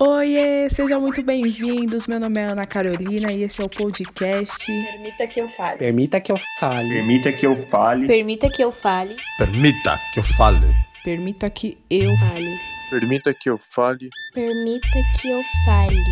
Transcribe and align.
Oiê, 0.00 0.70
sejam 0.70 1.00
muito 1.00 1.20
bem-vindos. 1.24 2.06
Meu 2.06 2.20
nome 2.20 2.40
é 2.40 2.44
Ana 2.44 2.64
Carolina 2.64 3.32
e 3.32 3.42
esse 3.42 3.60
é 3.60 3.64
o 3.64 3.68
podcast. 3.68 4.64
Permita 4.64 5.26
que 5.26 5.40
eu 5.40 5.48
fale. 5.48 5.78
Permita 5.78 6.20
que 6.20 6.30
eu 6.30 6.36
fale. 6.60 6.88
Permita 6.88 7.32
que 7.32 7.44
eu 7.44 7.56
fale. 7.66 8.06
Permita 8.06 8.46
que 8.46 8.62
eu 8.62 8.70
fale. 8.70 9.16
Permita 9.36 9.90
que 10.12 10.20
eu 10.20 10.22
fale. 10.22 10.72
Permita 11.02 11.50
que 11.50 11.76
eu 11.90 12.16
fale. 12.16 12.58
Permita 12.88 13.34
que 13.34 13.50
eu 13.50 13.58
fale. 13.58 14.08
Permita 14.34 15.00
que 15.20 15.30
eu 15.30 15.42
fale. 15.64 16.04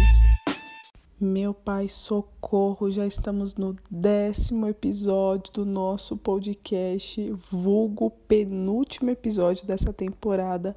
Meu 1.20 1.54
pai, 1.54 1.88
socorro! 1.88 2.90
Já 2.90 3.06
estamos 3.06 3.54
no 3.54 3.76
décimo 3.88 4.66
episódio 4.66 5.52
do 5.52 5.64
nosso 5.64 6.16
podcast, 6.16 7.32
vulgo 7.50 8.10
penúltimo 8.10 9.10
episódio 9.10 9.64
dessa 9.64 9.92
temporada. 9.92 10.74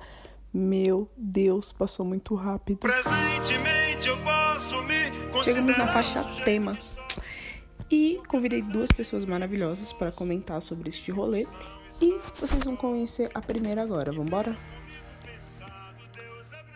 Meu 0.53 1.11
Deus, 1.15 1.71
passou 1.71 2.03
muito 2.03 2.33
rápido. 2.33 2.79
Presentemente 2.79 4.07
eu 4.07 4.17
posso 4.23 4.81
me 4.83 5.43
Chegamos 5.43 5.77
na 5.77 5.87
faixa 5.87 6.23
tema 6.43 6.77
e 7.89 8.19
convidei 8.27 8.63
duas 8.63 8.91
pessoas 8.91 9.25
maravilhosas 9.25 9.93
para 9.93 10.11
comentar 10.11 10.59
sobre 10.59 10.89
este 10.89 11.11
rolê. 11.11 11.45
E 12.01 12.17
vocês 12.39 12.63
vão 12.63 12.75
conhecer 12.75 13.29
a 13.35 13.41
primeira 13.41 13.83
agora, 13.83 14.11
vambora? 14.11 14.57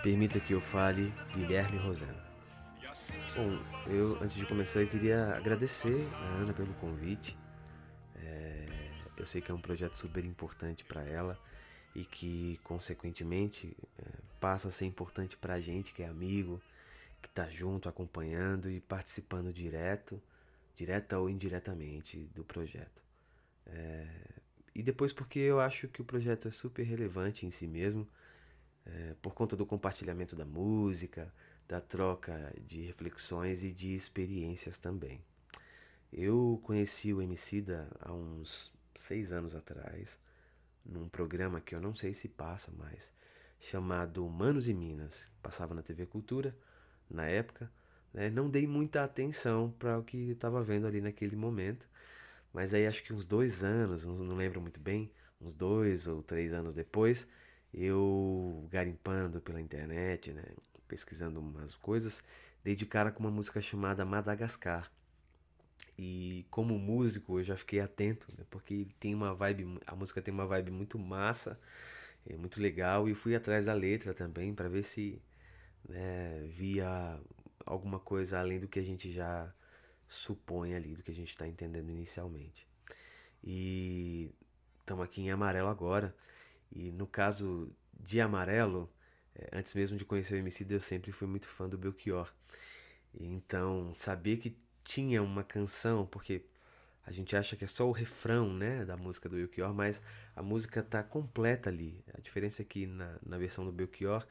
Permita 0.04 0.40
que 0.40 0.54
eu 0.54 0.62
fale, 0.62 1.12
Guilherme 1.34 1.80
Roseno. 1.80 2.21
Bom, 3.35 3.58
eu 3.88 4.18
antes 4.21 4.35
de 4.35 4.46
começar 4.46 4.82
eu 4.82 4.88
queria 4.88 5.35
agradecer 5.35 6.08
a 6.13 6.41
Ana 6.41 6.54
pelo 6.54 6.74
convite. 6.76 7.35
É, 8.18 8.68
eu 9.18 9.26
sei 9.26 9.41
que 9.41 9.49
é 9.49 9.54
um 9.54 9.62
projeto 9.62 9.98
super 9.98 10.24
importante 10.24 10.85
para 10.85 11.02
ela 11.04 11.40
e 11.96 12.04
que, 12.04 12.60
consequentemente, 12.64 13.76
é, 14.00 14.04
passa 14.40 14.68
a 14.68 14.72
ser 14.72 14.86
importante 14.86 15.38
para 15.38 15.56
a 15.56 15.60
gente 15.60 15.94
que 15.94 16.04
é 16.04 16.08
amigo, 16.08 16.62
que 17.22 17.28
está 17.28 17.50
junto, 17.50 17.88
acompanhando 17.88 18.70
e 18.70 18.80
participando 18.80 19.54
direto, 19.54 20.22
direta 20.76 21.20
ou 21.20 21.30
indiretamente 21.30 22.30
do 22.35 22.44
projeto. 22.44 23.04
É, 23.66 24.08
e 24.76 24.82
depois 24.82 25.13
porque 25.13 25.40
eu 25.40 25.60
acho 25.60 25.88
que 25.88 26.02
o 26.02 26.05
projeto 26.05 26.48
é 26.48 26.52
super 26.52 26.84
relevante 26.84 27.46
em 27.46 27.52
si 27.52 27.68
mesmo, 27.68 28.07
é, 28.85 29.16
por 29.22 29.34
conta 29.34 29.55
do 29.55 29.66
compartilhamento 29.66 30.35
da 30.35 30.46
música, 30.46 31.32
da 31.68 31.80
troca 31.80 32.54
de 32.68 32.82
reflexões 32.82 33.63
e 33.63 33.72
de 33.72 33.94
experiências 33.94 34.78
também. 34.78 35.22
Eu 36.12 36.60
conheci 36.63 37.13
o 37.13 37.22
Emicida 37.22 37.88
há 38.00 38.12
uns 38.12 38.72
seis 38.94 39.32
anos 39.32 39.55
atrás, 39.55 40.20
num 40.85 41.07
programa 41.07 41.62
que 41.62 41.76
eu 41.76 41.81
não 41.81 41.95
sei 41.95 42.13
se 42.13 42.27
passa 42.27 42.71
mais, 42.71 43.13
chamado 43.59 44.26
Humanos 44.26 44.67
e 44.67 44.73
Minas, 44.73 45.31
passava 45.41 45.73
na 45.73 45.81
TV 45.81 46.05
Cultura 46.05 46.55
na 47.09 47.26
época. 47.27 47.71
Né? 48.13 48.29
Não 48.29 48.49
dei 48.49 48.67
muita 48.67 49.04
atenção 49.04 49.71
para 49.79 49.98
o 49.98 50.04
que 50.04 50.31
estava 50.31 50.63
vendo 50.63 50.87
ali 50.87 51.01
naquele 51.01 51.35
momento, 51.35 51.87
mas 52.51 52.73
aí 52.73 52.85
acho 52.85 53.04
que 53.04 53.13
uns 53.13 53.26
dois 53.26 53.63
anos, 53.63 54.05
não, 54.05 54.15
não 54.15 54.35
lembro 54.35 54.61
muito 54.61 54.79
bem, 54.79 55.11
uns 55.41 55.54
dois 55.54 56.07
ou 56.07 56.21
três 56.21 56.54
anos 56.54 56.76
depois, 56.76 57.27
eu 57.73 58.67
garimpando 58.70 59.41
pela 59.41 59.59
internet, 59.59 60.31
né? 60.31 60.43
pesquisando 60.87 61.39
umas 61.39 61.76
coisas, 61.76 62.21
dei 62.63 62.76
de 62.76 62.85
cara 62.85 63.11
com 63.11 63.21
uma 63.21 63.31
música 63.31 63.61
chamada 63.61 64.06
Madagascar. 64.06 64.91
E 65.97 66.46
como 66.50 66.78
músico 66.80 67.40
eu 67.40 67.44
já 67.44 67.56
fiquei 67.56 67.80
atento, 67.80 68.28
né? 68.38 68.46
porque 68.50 68.88
tem 69.00 69.13
uma 69.13 69.34
vibe, 69.34 69.80
a 69.86 69.96
música 69.96 70.22
tem 70.22 70.34
uma 70.34 70.46
vibe 70.46 70.72
muito 70.72 70.97
massa, 70.97 71.59
é 72.28 72.35
muito 72.35 72.62
legal 72.62 73.08
e 73.08 73.13
fui 73.13 73.35
atrás 73.35 73.66
da 73.66 73.74
letra 73.74 74.13
também 74.13 74.53
para 74.53 74.68
ver 74.69 74.84
se 74.84 75.22
né, 75.88 76.47
via 76.50 77.19
alguma 77.66 78.00
coisa 78.00 78.40
além 78.40 78.59
do 78.59 78.68
que 78.68 78.80
a 78.80 78.84
gente 78.84 79.12
já 79.12 79.53
supõe 80.08 80.74
ali, 80.74 80.96
do 80.96 81.03
que 81.03 81.12
a 81.12 81.16
gente 81.16 81.30
está 81.30 81.47
entendendo 81.47 81.90
inicialmente. 81.90 82.68
E 83.44 84.31
estamos 84.79 85.03
aqui 85.06 85.22
em 85.22 85.31
amarelo 85.31 85.67
agora. 85.67 86.16
E 86.72 86.91
no 86.91 87.06
caso 87.06 87.72
de 87.94 88.19
amarelo, 88.22 88.91
é, 89.35 89.50
antes 89.53 89.73
mesmo 89.73 89.97
de 89.97 90.06
conhecer 90.06 90.35
o 90.35 90.38
MC, 90.38 90.66
eu 90.69 90.79
sempre 90.79 91.12
fui 91.12 91.28
muito 91.28 91.47
fã 91.47 91.67
do 91.67 91.78
Belchior. 91.78 92.31
Então, 93.13 93.91
saber 93.94 94.38
que 94.38 94.57
tinha 94.83 95.21
uma 95.21 95.44
canção, 95.44 96.05
porque 96.05 96.44
a 97.05 97.11
gente 97.11 97.35
acha 97.35 97.55
que 97.55 97.66
é 97.66 97.67
só 97.67 97.88
o 97.88 97.91
refrão 97.91 98.53
né, 98.53 98.85
da 98.85 98.95
música 98.95 99.27
do 99.27 99.35
Belchior, 99.35 99.73
mas 99.73 100.01
a 100.35 100.41
música 100.41 100.79
está 100.79 101.03
completa 101.03 101.69
ali. 101.69 102.03
A 102.13 102.21
diferença 102.21 102.61
é 102.61 102.66
que 102.66 102.85
na, 102.85 103.17
na 103.25 103.38
versão 103.38 103.66
do 103.66 103.72
Belchior, 103.72 104.25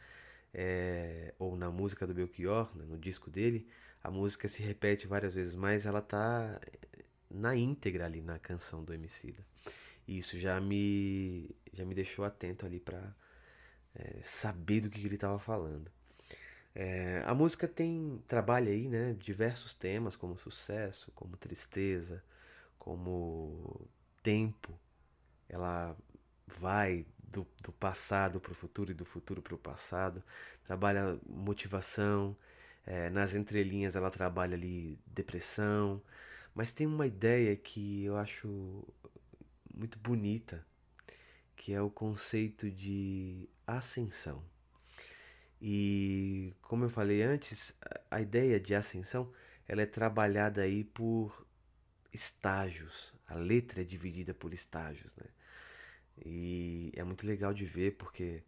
é, 0.55 1.35
ou 1.39 1.57
na 1.57 1.71
música 1.71 2.07
do 2.07 2.15
Belchior, 2.15 2.75
né, 2.77 2.85
no 2.85 2.99
disco 2.99 3.31
dele, 3.31 3.69
a 4.03 4.11
música 4.11 4.49
se 4.49 4.63
repete 4.63 5.07
várias 5.07 5.35
vezes, 5.35 5.55
mas 5.55 5.87
ela 5.87 6.01
está 6.01 6.61
na 7.31 7.55
íntegra 7.55 8.07
ali 8.07 8.21
na 8.21 8.39
canção 8.39 8.83
do 8.83 8.93
Emicida. 8.93 9.45
E 10.07 10.19
isso 10.19 10.39
já 10.39 10.61
me, 10.61 11.55
já 11.73 11.85
me 11.85 11.95
deixou 11.95 12.25
atento 12.25 12.67
ali 12.67 12.81
para 12.81 13.15
é, 13.95 14.19
saber 14.23 14.81
do 14.81 14.91
que, 14.91 15.01
que 15.01 15.07
ele 15.07 15.15
estava 15.15 15.39
falando. 15.39 15.91
É, 16.75 17.23
a 17.27 17.35
música 17.35 17.69
tem 17.69 18.23
trabalha 18.27 18.71
aí, 18.71 18.89
né, 18.89 19.15
diversos 19.15 19.75
temas 19.75 20.17
como 20.17 20.37
sucesso, 20.37 21.13
como 21.15 21.37
tristeza, 21.37 22.23
como 22.79 23.89
tempo. 24.23 24.79
Ela 25.49 25.97
vai 26.47 27.07
do, 27.23 27.47
do 27.63 27.73
passado 27.73 28.41
para 28.41 28.53
o 28.53 28.55
futuro 28.55 28.91
e 28.93 28.95
do 28.95 29.05
futuro 29.05 29.43
para 29.43 29.55
o 29.55 29.59
passado. 29.59 30.23
Trabalha 30.65 31.19
motivação. 31.29 32.37
É, 32.87 33.11
nas 33.11 33.35
entrelinhas 33.35 33.97
ela 33.97 34.11
trabalha 34.11 34.55
ali 34.57 34.99
depressão. 35.07 36.03
Mas 36.55 36.73
tem 36.73 36.87
uma 36.87 37.07
ideia 37.07 37.57
que 37.57 38.05
eu 38.05 38.17
acho 38.17 38.85
muito 39.75 39.99
bonita, 39.99 40.67
que 41.57 41.73
é 41.73 41.81
o 41.83 41.91
conceito 41.91 42.71
de 42.71 43.49
ascensão. 43.67 44.43
E 45.65 46.57
como 46.61 46.85
eu 46.85 46.91
falei 46.91 47.23
antes, 47.23 47.73
a 48.11 48.21
ideia 48.21 48.59
de 48.59 48.75
ascensão 48.75 49.33
ela 49.69 49.83
é 49.83 49.87
trabalhada 49.87 50.63
aí 50.63 50.83
por 50.83 51.47
estágios. 52.13 53.15
A 53.29 53.37
letra 53.37 53.83
é 53.83 53.85
dividida 53.85 54.35
por 54.35 54.53
estágios, 54.53 55.15
né? 55.15 55.27
E 56.27 56.93
é 56.97 57.05
muito 57.05 57.25
legal 57.25 57.55
de 57.55 57.65
ver 57.65 57.93
porque 57.93 58.43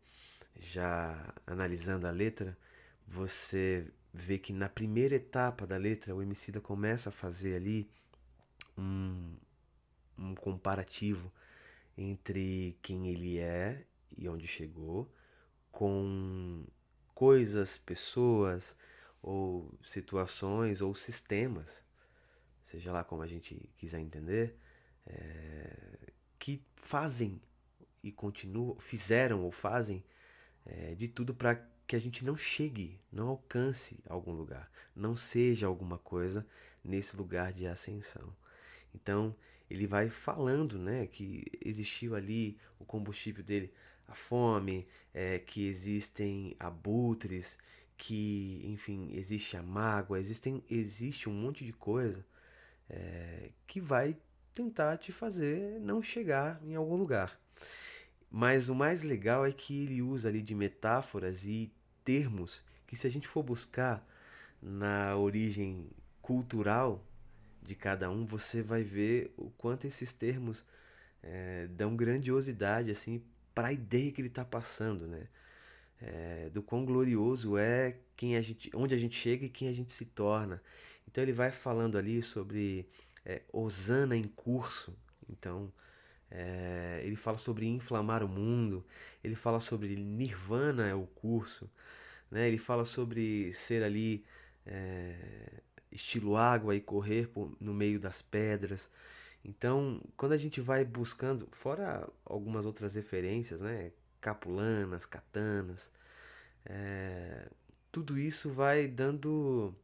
já 0.59 1.33
analisando 1.47 2.09
a 2.09 2.11
letra, 2.11 2.59
você 3.07 3.87
vê 4.13 4.37
que 4.37 4.53
na 4.53 4.69
primeira 4.69 5.15
etapa 5.15 5.69
da 5.69 5.77
letra 5.77 6.17
o 6.17 6.21
Emicida 6.21 6.61
começa 6.61 7.11
a 7.11 7.13
fazer 7.13 7.55
ali 7.55 7.89
um, 8.77 9.37
um 10.19 10.35
comparativo 10.35 11.33
entre 11.97 12.77
quem 12.83 13.07
ele 13.07 13.39
é 13.39 13.87
e 14.17 14.29
onde 14.29 14.49
chegou 14.49 15.09
com 15.71 16.65
coisas, 17.15 17.79
pessoas 17.79 18.77
ou 19.23 19.73
situações 19.83 20.81
ou 20.81 20.95
sistemas, 20.95 21.83
seja 22.63 22.93
lá 22.93 23.05
como 23.05 23.23
a 23.23 23.27
gente 23.27 23.71
quiser 23.77 24.01
entender, 24.01 24.57
é, 25.07 26.13
que 26.39 26.63
fazem 26.77 27.41
e 28.03 28.13
continuam, 28.13 28.79
fizeram 28.79 29.43
ou 29.43 29.51
fazem 29.51 30.05
é, 30.67 30.95
de 30.95 31.09
tudo 31.09 31.35
para 31.35 31.55
que 31.87 31.97
a 31.97 31.99
gente 31.99 32.25
não 32.25 32.37
chegue, 32.37 33.01
não 33.13 33.29
alcance 33.29 33.99
algum 34.09 34.33
lugar, 34.33 34.71
não 34.95 35.15
seja 35.17 35.67
alguma 35.67 35.99
coisa 35.99 36.47
nesse 36.83 37.17
lugar 37.17 37.53
de 37.53 37.67
ascensão. 37.67 38.35
Então 38.95 39.35
ele 39.71 39.87
vai 39.87 40.09
falando, 40.09 40.79
né, 40.79 41.07
que 41.07 41.45
existiu 41.65 42.15
ali 42.15 42.59
o 42.79 42.85
combustível 42.85 43.43
dele 43.43 43.73
a 44.07 44.15
fome, 44.15 44.87
é, 45.13 45.39
que 45.39 45.67
existem 45.67 46.57
abutres, 46.59 47.59
que, 47.97 48.63
enfim, 48.65 49.11
existe 49.13 49.57
a 49.57 49.63
mágoa, 49.63 50.19
existem, 50.19 50.63
existe 50.69 51.29
um 51.29 51.33
monte 51.33 51.65
de 51.65 51.73
coisa 51.73 52.25
é, 52.89 53.51
que 53.67 53.81
vai 53.81 54.17
tentar 54.53 54.97
te 54.99 55.13
fazer 55.13 55.81
não 55.81 56.03
chegar 56.03 56.61
em 56.63 56.75
algum 56.75 56.97
lugar. 56.97 57.39
Mas 58.31 58.69
o 58.69 58.75
mais 58.75 59.03
legal 59.03 59.47
é 59.47 59.53
que 59.53 59.85
ele 59.85 60.03
usa 60.03 60.29
ali 60.29 60.43
de 60.43 60.55
metáforas 60.55 61.45
e 61.45 61.73
termos 62.05 62.65
que 62.87 62.97
se 62.97 63.07
a 63.07 63.11
gente 63.11 63.29
for 63.29 63.43
buscar 63.43 64.07
na 64.61 65.17
origem 65.17 65.89
cultural 66.21 67.05
de 67.63 67.75
cada 67.75 68.11
um, 68.11 68.27
você 68.27 68.63
vai 68.63 68.83
ver 68.83 69.33
o 69.37 69.51
quanto 69.51 69.87
esses 69.87 70.13
termos 70.13 70.65
é, 71.23 71.67
dão 71.69 71.97
grandiosidade 71.97 72.91
assim 72.91 73.23
para 73.55 73.69
a 73.69 73.73
ideia 73.73 74.11
que 74.13 74.21
ele 74.21 74.29
está 74.29 74.45
passando, 74.45 75.07
né? 75.07 75.29
É, 76.01 76.51
do 76.51 76.63
quão 76.63 76.85
glorioso 76.85 77.57
é 77.57 77.97
quem 78.17 78.37
a 78.37 78.43
gente, 78.43 78.71
onde 78.75 78.95
a 78.95 78.99
gente 78.99 79.17
chega 79.17 79.47
e 79.47 79.49
quem 79.49 79.69
a 79.69 79.73
gente 79.73 79.93
se 79.93 80.05
torna. 80.05 80.63
Então 81.09 81.23
ele 81.23 81.33
vai 81.33 81.51
falando 81.51 81.97
ali 81.97 82.23
sobre 82.23 82.89
é, 83.25 83.43
Osana 83.53 84.17
em 84.17 84.25
curso. 84.25 84.97
Então 85.29 85.73
é, 86.31 87.01
ele 87.05 87.17
fala 87.17 87.39
sobre 87.39 87.67
inflamar 87.67 88.23
o 88.25 88.29
mundo. 88.29 88.85
Ele 89.23 89.35
fala 89.35 89.61
sobre 89.61 89.97
Nirvana 89.97 90.87
é 90.89 90.95
o 90.95 91.07
curso. 91.07 91.71
né? 92.31 92.49
Ele 92.49 92.59
fala 92.59 92.85
sobre 92.85 93.53
ser 93.55 93.83
ali 93.83 94.25
é, 94.67 95.17
estilo 95.93 96.37
água 96.37 96.75
e 96.75 96.81
correr 96.81 97.29
por, 97.29 97.57
no 97.61 97.73
meio 97.75 98.01
das 98.01 98.21
pedras. 98.23 98.91
Então, 99.45 100.01
quando 100.17 100.33
a 100.33 100.37
gente 100.37 100.61
vai 100.61 100.85
buscando, 100.85 101.47
fora 101.53 102.09
algumas 102.25 102.65
outras 102.65 102.95
referências, 102.95 103.61
né? 103.61 103.93
Capulanas, 104.21 105.05
katanas, 105.05 105.91
é, 106.65 107.51
tudo 107.93 108.19
isso 108.19 108.51
vai 108.51 108.89
dando 108.89 109.75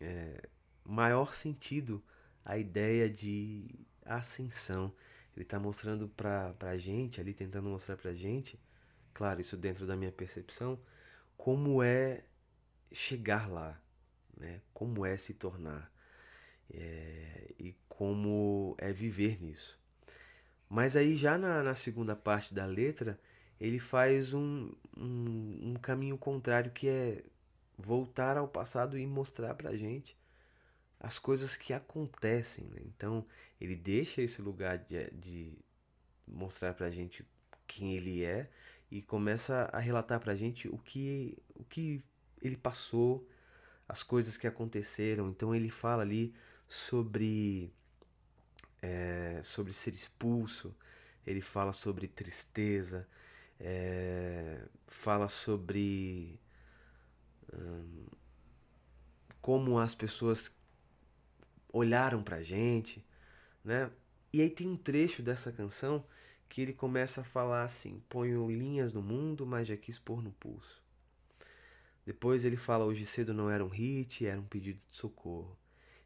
é, 0.00 0.40
maior 0.84 1.34
sentido 1.34 2.02
à 2.44 2.56
ideia 2.56 3.10
de 3.10 3.68
ascensão. 4.04 4.92
Ele 5.34 5.42
está 5.44 5.58
mostrando 5.58 6.08
para 6.08 6.54
a 6.60 6.78
gente, 6.78 7.20
ali 7.20 7.34
tentando 7.34 7.68
mostrar 7.68 7.96
para 7.96 8.12
a 8.12 8.14
gente, 8.14 8.60
claro, 9.12 9.40
isso 9.40 9.56
dentro 9.56 9.86
da 9.86 9.96
minha 9.96 10.12
percepção, 10.12 10.78
como 11.36 11.82
é 11.82 12.24
chegar 12.92 13.48
lá, 13.50 13.80
né? 14.36 14.60
como 14.72 15.04
é 15.04 15.16
se 15.16 15.34
tornar 15.34 15.92
é, 16.72 17.54
e 17.58 17.74
como 17.88 18.74
é 18.78 18.92
viver 18.92 19.42
nisso. 19.42 19.78
Mas 20.68 20.96
aí 20.96 21.14
já 21.14 21.38
na, 21.38 21.62
na 21.62 21.74
segunda 21.74 22.14
parte 22.14 22.52
da 22.54 22.66
letra, 22.66 23.18
ele 23.60 23.78
faz 23.78 24.34
um, 24.34 24.70
um, 24.96 25.70
um 25.70 25.74
caminho 25.74 26.18
contrário 26.18 26.70
que 26.70 26.88
é 26.88 27.24
voltar 27.76 28.36
ao 28.36 28.48
passado 28.48 28.98
e 28.98 29.06
mostrar 29.06 29.54
pra 29.54 29.76
gente 29.76 30.16
as 31.00 31.18
coisas 31.18 31.56
que 31.56 31.72
acontecem. 31.72 32.66
Né? 32.66 32.82
Então 32.86 33.24
ele 33.60 33.74
deixa 33.74 34.20
esse 34.20 34.42
lugar 34.42 34.78
de, 34.78 35.10
de 35.12 35.58
mostrar 36.26 36.74
pra 36.74 36.90
gente 36.90 37.26
quem 37.66 37.94
ele 37.96 38.24
é 38.24 38.50
e 38.90 39.02
começa 39.02 39.68
a 39.72 39.78
relatar 39.78 40.20
pra 40.20 40.34
gente 40.34 40.68
o 40.68 40.78
que, 40.78 41.36
o 41.54 41.64
que 41.64 42.02
ele 42.42 42.56
passou, 42.56 43.28
as 43.88 44.02
coisas 44.02 44.36
que 44.36 44.46
aconteceram. 44.46 45.28
Então 45.28 45.54
ele 45.54 45.70
fala 45.70 46.02
ali 46.02 46.34
sobre 46.68 47.72
é, 48.82 49.40
sobre 49.42 49.72
ser 49.72 49.94
expulso, 49.94 50.74
ele 51.26 51.40
fala 51.40 51.72
sobre 51.72 52.06
tristeza, 52.06 53.08
é, 53.58 54.66
fala 54.86 55.28
sobre 55.28 56.38
hum, 57.52 58.06
como 59.40 59.78
as 59.78 59.94
pessoas 59.94 60.54
olharam 61.72 62.22
pra 62.22 62.42
gente, 62.42 63.04
né? 63.64 63.90
E 64.32 64.42
aí 64.42 64.50
tem 64.50 64.68
um 64.68 64.76
trecho 64.76 65.22
dessa 65.22 65.50
canção 65.50 66.04
que 66.48 66.60
ele 66.62 66.72
começa 66.72 67.22
a 67.22 67.24
falar 67.24 67.62
assim: 67.64 68.02
ponho 68.08 68.50
linhas 68.50 68.92
no 68.92 69.02
mundo, 69.02 69.46
mas 69.46 69.68
já 69.68 69.76
quis 69.76 69.98
pôr 69.98 70.22
no 70.22 70.32
pulso. 70.32 70.82
Depois 72.06 72.44
ele 72.44 72.56
fala: 72.56 72.84
hoje 72.84 73.04
cedo 73.06 73.34
não 73.34 73.50
era 73.50 73.64
um 73.64 73.68
hit, 73.68 74.26
era 74.26 74.40
um 74.40 74.44
pedido 74.44 74.80
de 74.90 74.96
socorro. 74.96 75.56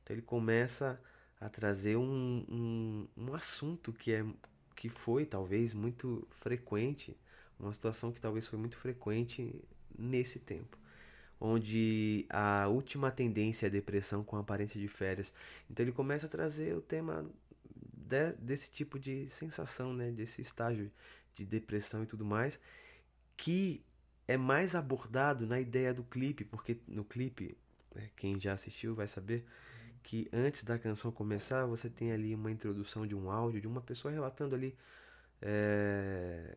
Então 0.03 0.15
ele 0.15 0.23
começa 0.23 1.01
a 1.41 1.49
trazer 1.49 1.97
um, 1.97 2.45
um, 2.49 3.09
um 3.17 3.35
assunto 3.35 3.93
que, 3.93 4.13
é, 4.13 4.25
que 4.77 4.89
foi 4.89 5.25
talvez 5.25 5.75
muito 5.75 6.27
frequente, 6.31 7.17
uma 7.59 7.73
situação 7.73 8.13
que 8.13 8.21
talvez 8.21 8.47
foi 8.47 8.59
muito 8.59 8.77
frequente 8.77 9.63
nesse 9.99 10.39
tempo 10.39 10.83
onde 11.45 12.25
a 12.31 12.69
última 12.69 13.11
tendência 13.11 13.67
é 13.67 13.69
a 13.69 13.73
depressão 13.73 14.23
com 14.23 14.37
aparência 14.37 14.81
de 14.81 14.87
férias. 14.87 15.35
Então 15.69 15.85
ele 15.85 15.91
começa 15.91 16.27
a 16.27 16.29
trazer 16.29 16.73
o 16.77 16.81
tema 16.81 17.29
de, 17.93 18.33
desse 18.35 18.71
tipo 18.71 18.97
de 18.97 19.27
sensação, 19.29 19.93
né, 19.93 20.13
desse 20.13 20.41
estágio 20.41 20.89
de 21.35 21.45
depressão 21.45 22.05
e 22.05 22.07
tudo 22.07 22.25
mais, 22.25 22.61
que 23.37 23.85
é 24.29 24.37
mais 24.37 24.77
abordado 24.77 25.45
na 25.45 25.59
ideia 25.59 25.93
do 25.93 26.05
clipe, 26.05 26.45
porque 26.45 26.79
no 26.87 27.05
clipe, 27.05 27.57
né, 27.93 28.09
quem 28.15 28.41
já 28.41 28.53
assistiu 28.53 28.95
vai 28.95 29.09
saber 29.09 29.45
que 30.03 30.29
antes 30.33 30.65
da 30.65 30.79
canção 30.79 31.13
começar, 31.13 31.65
você 31.67 31.89
tem 31.89 32.13
ali 32.13 32.35
uma 32.35 32.51
introdução 32.51 33.07
de 33.07 33.15
um 33.15 33.31
áudio 33.31 33.61
de 33.61 33.69
uma 33.69 33.81
pessoa 33.81 34.13
relatando 34.13 34.55
ali 34.55 34.77
é, 35.41 36.57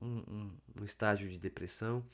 um, 0.00 0.18
um, 0.18 0.52
um 0.80 0.84
estágio 0.84 1.28
de 1.28 1.38
depressão. 1.38 2.04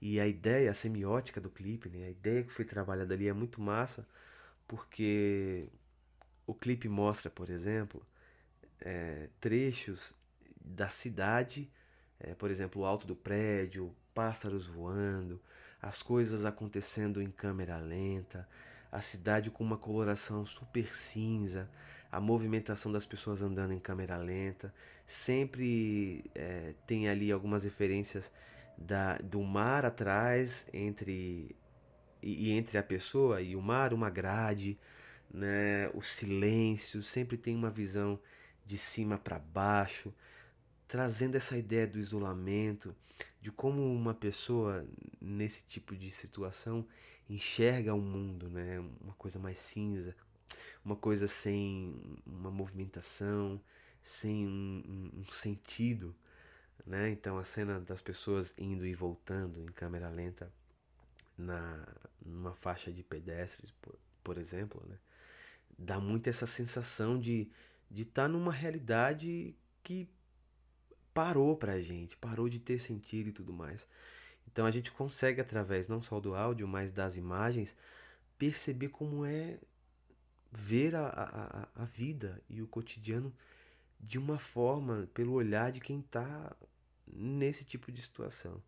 E 0.00 0.20
a 0.20 0.26
ideia, 0.26 0.70
a 0.70 0.74
semiótica 0.74 1.40
do 1.40 1.50
clipe, 1.50 1.88
né? 1.88 2.06
a 2.06 2.10
ideia 2.10 2.42
que 2.42 2.52
foi 2.52 2.64
trabalhada 2.64 3.14
ali 3.14 3.28
é 3.28 3.32
muito 3.32 3.60
massa, 3.60 4.06
porque 4.66 5.68
o 6.46 6.54
clipe 6.54 6.88
mostra, 6.88 7.30
por 7.30 7.48
exemplo, 7.50 8.06
é, 8.80 9.28
trechos 9.40 10.14
da 10.62 10.88
cidade, 10.88 11.70
é, 12.20 12.34
por 12.34 12.50
exemplo, 12.50 12.82
o 12.82 12.84
alto 12.84 13.06
do 13.06 13.16
prédio, 13.16 13.94
pássaros 14.12 14.66
voando, 14.66 15.40
as 15.80 16.02
coisas 16.02 16.44
acontecendo 16.44 17.20
em 17.20 17.30
câmera 17.30 17.78
lenta, 17.78 18.48
a 18.94 19.00
cidade 19.00 19.50
com 19.50 19.64
uma 19.64 19.76
coloração 19.76 20.46
super 20.46 20.94
cinza, 20.94 21.68
a 22.12 22.20
movimentação 22.20 22.92
das 22.92 23.04
pessoas 23.04 23.42
andando 23.42 23.72
em 23.72 23.80
câmera 23.80 24.16
lenta. 24.16 24.72
Sempre 25.04 26.22
é, 26.32 26.74
tem 26.86 27.08
ali 27.08 27.32
algumas 27.32 27.64
referências 27.64 28.30
da, 28.78 29.18
do 29.18 29.42
mar 29.42 29.84
atrás 29.84 30.66
entre 30.72 31.56
e, 32.22 32.50
e, 32.50 32.52
entre 32.52 32.78
a 32.78 32.84
pessoa 32.84 33.42
e 33.42 33.56
o 33.56 33.60
mar 33.60 33.92
uma 33.92 34.08
grade, 34.08 34.78
né? 35.28 35.90
O 35.92 36.00
silêncio 36.00 37.02
sempre 37.02 37.36
tem 37.36 37.56
uma 37.56 37.70
visão 37.70 38.16
de 38.64 38.78
cima 38.78 39.18
para 39.18 39.40
baixo, 39.40 40.14
trazendo 40.86 41.36
essa 41.36 41.58
ideia 41.58 41.86
do 41.86 41.98
isolamento, 41.98 42.94
de 43.42 43.50
como 43.50 43.92
uma 43.92 44.14
pessoa 44.14 44.86
nesse 45.20 45.64
tipo 45.64 45.96
de 45.96 46.12
situação 46.12 46.86
enxerga 47.28 47.94
o 47.94 48.00
mundo, 48.00 48.48
né? 48.50 48.78
Uma 49.00 49.14
coisa 49.14 49.38
mais 49.38 49.58
cinza, 49.58 50.14
uma 50.84 50.96
coisa 50.96 51.26
sem 51.28 52.20
uma 52.26 52.50
movimentação, 52.50 53.60
sem 54.02 54.46
um, 54.46 54.82
um, 54.86 55.20
um 55.20 55.24
sentido 55.32 56.14
né? 56.86 57.10
Então 57.10 57.38
a 57.38 57.44
cena 57.44 57.80
das 57.80 58.02
pessoas 58.02 58.54
indo 58.58 58.86
e 58.86 58.94
voltando 58.94 59.60
em 59.62 59.66
câmera 59.66 60.08
lenta 60.08 60.52
na 61.36 61.86
numa 62.24 62.54
faixa 62.54 62.92
de 62.92 63.02
pedestres, 63.02 63.70
por, 63.82 63.98
por 64.22 64.38
exemplo, 64.38 64.82
né? 64.88 64.98
Dá 65.78 65.98
muito 66.00 66.28
essa 66.28 66.46
sensação 66.46 67.18
de 67.18 67.50
de 67.90 68.02
estar 68.02 68.22
tá 68.22 68.28
numa 68.28 68.52
realidade 68.52 69.54
que 69.82 70.08
parou 71.12 71.56
pra 71.56 71.80
gente, 71.80 72.16
parou 72.16 72.48
de 72.48 72.58
ter 72.58 72.78
sentido 72.78 73.28
e 73.28 73.32
tudo 73.32 73.52
mais. 73.52 73.88
Então 74.54 74.66
a 74.66 74.70
gente 74.70 74.92
consegue 74.92 75.40
através 75.40 75.88
não 75.88 76.00
só 76.00 76.20
do 76.20 76.36
áudio, 76.36 76.68
mas 76.68 76.92
das 76.92 77.16
imagens 77.16 77.74
perceber 78.38 78.88
como 78.88 79.26
é 79.26 79.58
ver 80.52 80.94
a, 80.94 81.08
a, 81.08 81.82
a 81.82 81.84
vida 81.84 82.40
e 82.48 82.62
o 82.62 82.68
cotidiano 82.68 83.34
de 83.98 84.16
uma 84.16 84.38
forma, 84.38 85.08
pelo 85.12 85.32
olhar 85.32 85.72
de 85.72 85.80
quem 85.80 85.98
está 85.98 86.54
nesse 87.04 87.64
tipo 87.64 87.90
de 87.90 88.00
situação. 88.00 88.62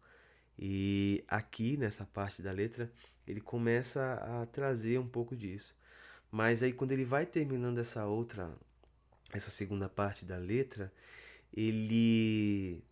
E 0.58 1.22
aqui 1.28 1.76
nessa 1.76 2.04
parte 2.04 2.42
da 2.42 2.50
letra 2.50 2.90
ele 3.24 3.40
começa 3.40 4.14
a 4.14 4.44
trazer 4.44 4.98
um 4.98 5.06
pouco 5.06 5.36
disso. 5.36 5.76
Mas 6.32 6.64
aí 6.64 6.72
quando 6.72 6.90
ele 6.90 7.04
vai 7.04 7.24
terminando 7.24 7.78
essa 7.78 8.06
outra, 8.06 8.52
essa 9.32 9.52
segunda 9.52 9.88
parte 9.88 10.24
da 10.24 10.36
letra, 10.36 10.92
ele 11.54 12.82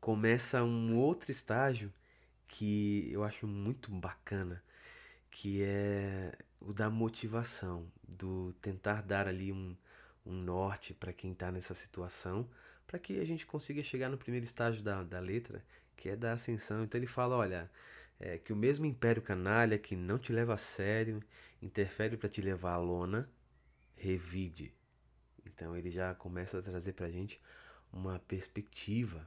começa 0.00 0.62
um 0.64 0.96
outro 0.96 1.30
estágio 1.30 1.92
que 2.48 3.08
eu 3.12 3.22
acho 3.22 3.46
muito 3.46 3.90
bacana, 3.90 4.62
que 5.30 5.62
é 5.62 6.32
o 6.60 6.72
da 6.72 6.90
motivação, 6.90 7.86
do 8.06 8.52
tentar 8.60 9.02
dar 9.02 9.28
ali 9.28 9.52
um, 9.52 9.76
um 10.26 10.32
norte 10.32 10.92
para 10.92 11.12
quem 11.12 11.32
está 11.32 11.52
nessa 11.52 11.74
situação, 11.74 12.48
para 12.86 12.98
que 12.98 13.20
a 13.20 13.24
gente 13.24 13.46
consiga 13.46 13.82
chegar 13.82 14.08
no 14.08 14.18
primeiro 14.18 14.44
estágio 14.44 14.82
da, 14.82 15.04
da 15.04 15.20
letra, 15.20 15.64
que 15.96 16.08
é 16.08 16.16
da 16.16 16.32
ascensão. 16.32 16.82
Então 16.82 16.98
ele 16.98 17.06
fala: 17.06 17.36
olha, 17.36 17.70
é, 18.18 18.38
que 18.38 18.52
o 18.52 18.56
mesmo 18.56 18.84
império 18.84 19.22
canalha 19.22 19.78
que 19.78 19.94
não 19.94 20.18
te 20.18 20.32
leva 20.32 20.54
a 20.54 20.58
sério, 20.58 21.22
interfere 21.62 22.16
para 22.16 22.28
te 22.28 22.40
levar 22.40 22.72
à 22.72 22.78
lona, 22.78 23.30
revide. 23.96 24.74
Então 25.46 25.76
ele 25.76 25.90
já 25.90 26.14
começa 26.14 26.58
a 26.58 26.62
trazer 26.62 26.94
para 26.94 27.06
a 27.06 27.10
gente 27.10 27.40
uma 27.92 28.18
perspectiva, 28.18 29.26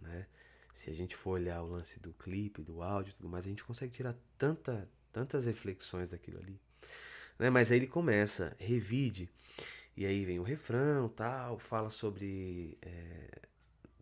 né? 0.00 0.26
Se 0.72 0.90
a 0.90 0.94
gente 0.94 1.16
for 1.16 1.32
olhar 1.32 1.62
o 1.62 1.66
lance 1.66 1.98
do 2.00 2.12
clipe, 2.12 2.62
do 2.62 2.82
áudio, 2.82 3.14
tudo 3.14 3.28
mais, 3.28 3.44
a 3.44 3.48
gente 3.48 3.64
consegue 3.64 3.92
tirar 3.92 4.16
tanta, 4.38 4.88
tantas 5.12 5.46
reflexões 5.46 6.10
daquilo 6.10 6.38
ali. 6.38 6.60
Né? 7.38 7.50
Mas 7.50 7.72
aí 7.72 7.78
ele 7.78 7.86
começa, 7.86 8.54
revide. 8.58 9.28
E 9.96 10.06
aí 10.06 10.24
vem 10.24 10.38
o 10.38 10.42
refrão, 10.42 11.08
tal, 11.08 11.58
fala 11.58 11.90
sobre 11.90 12.78
é, 12.80 13.48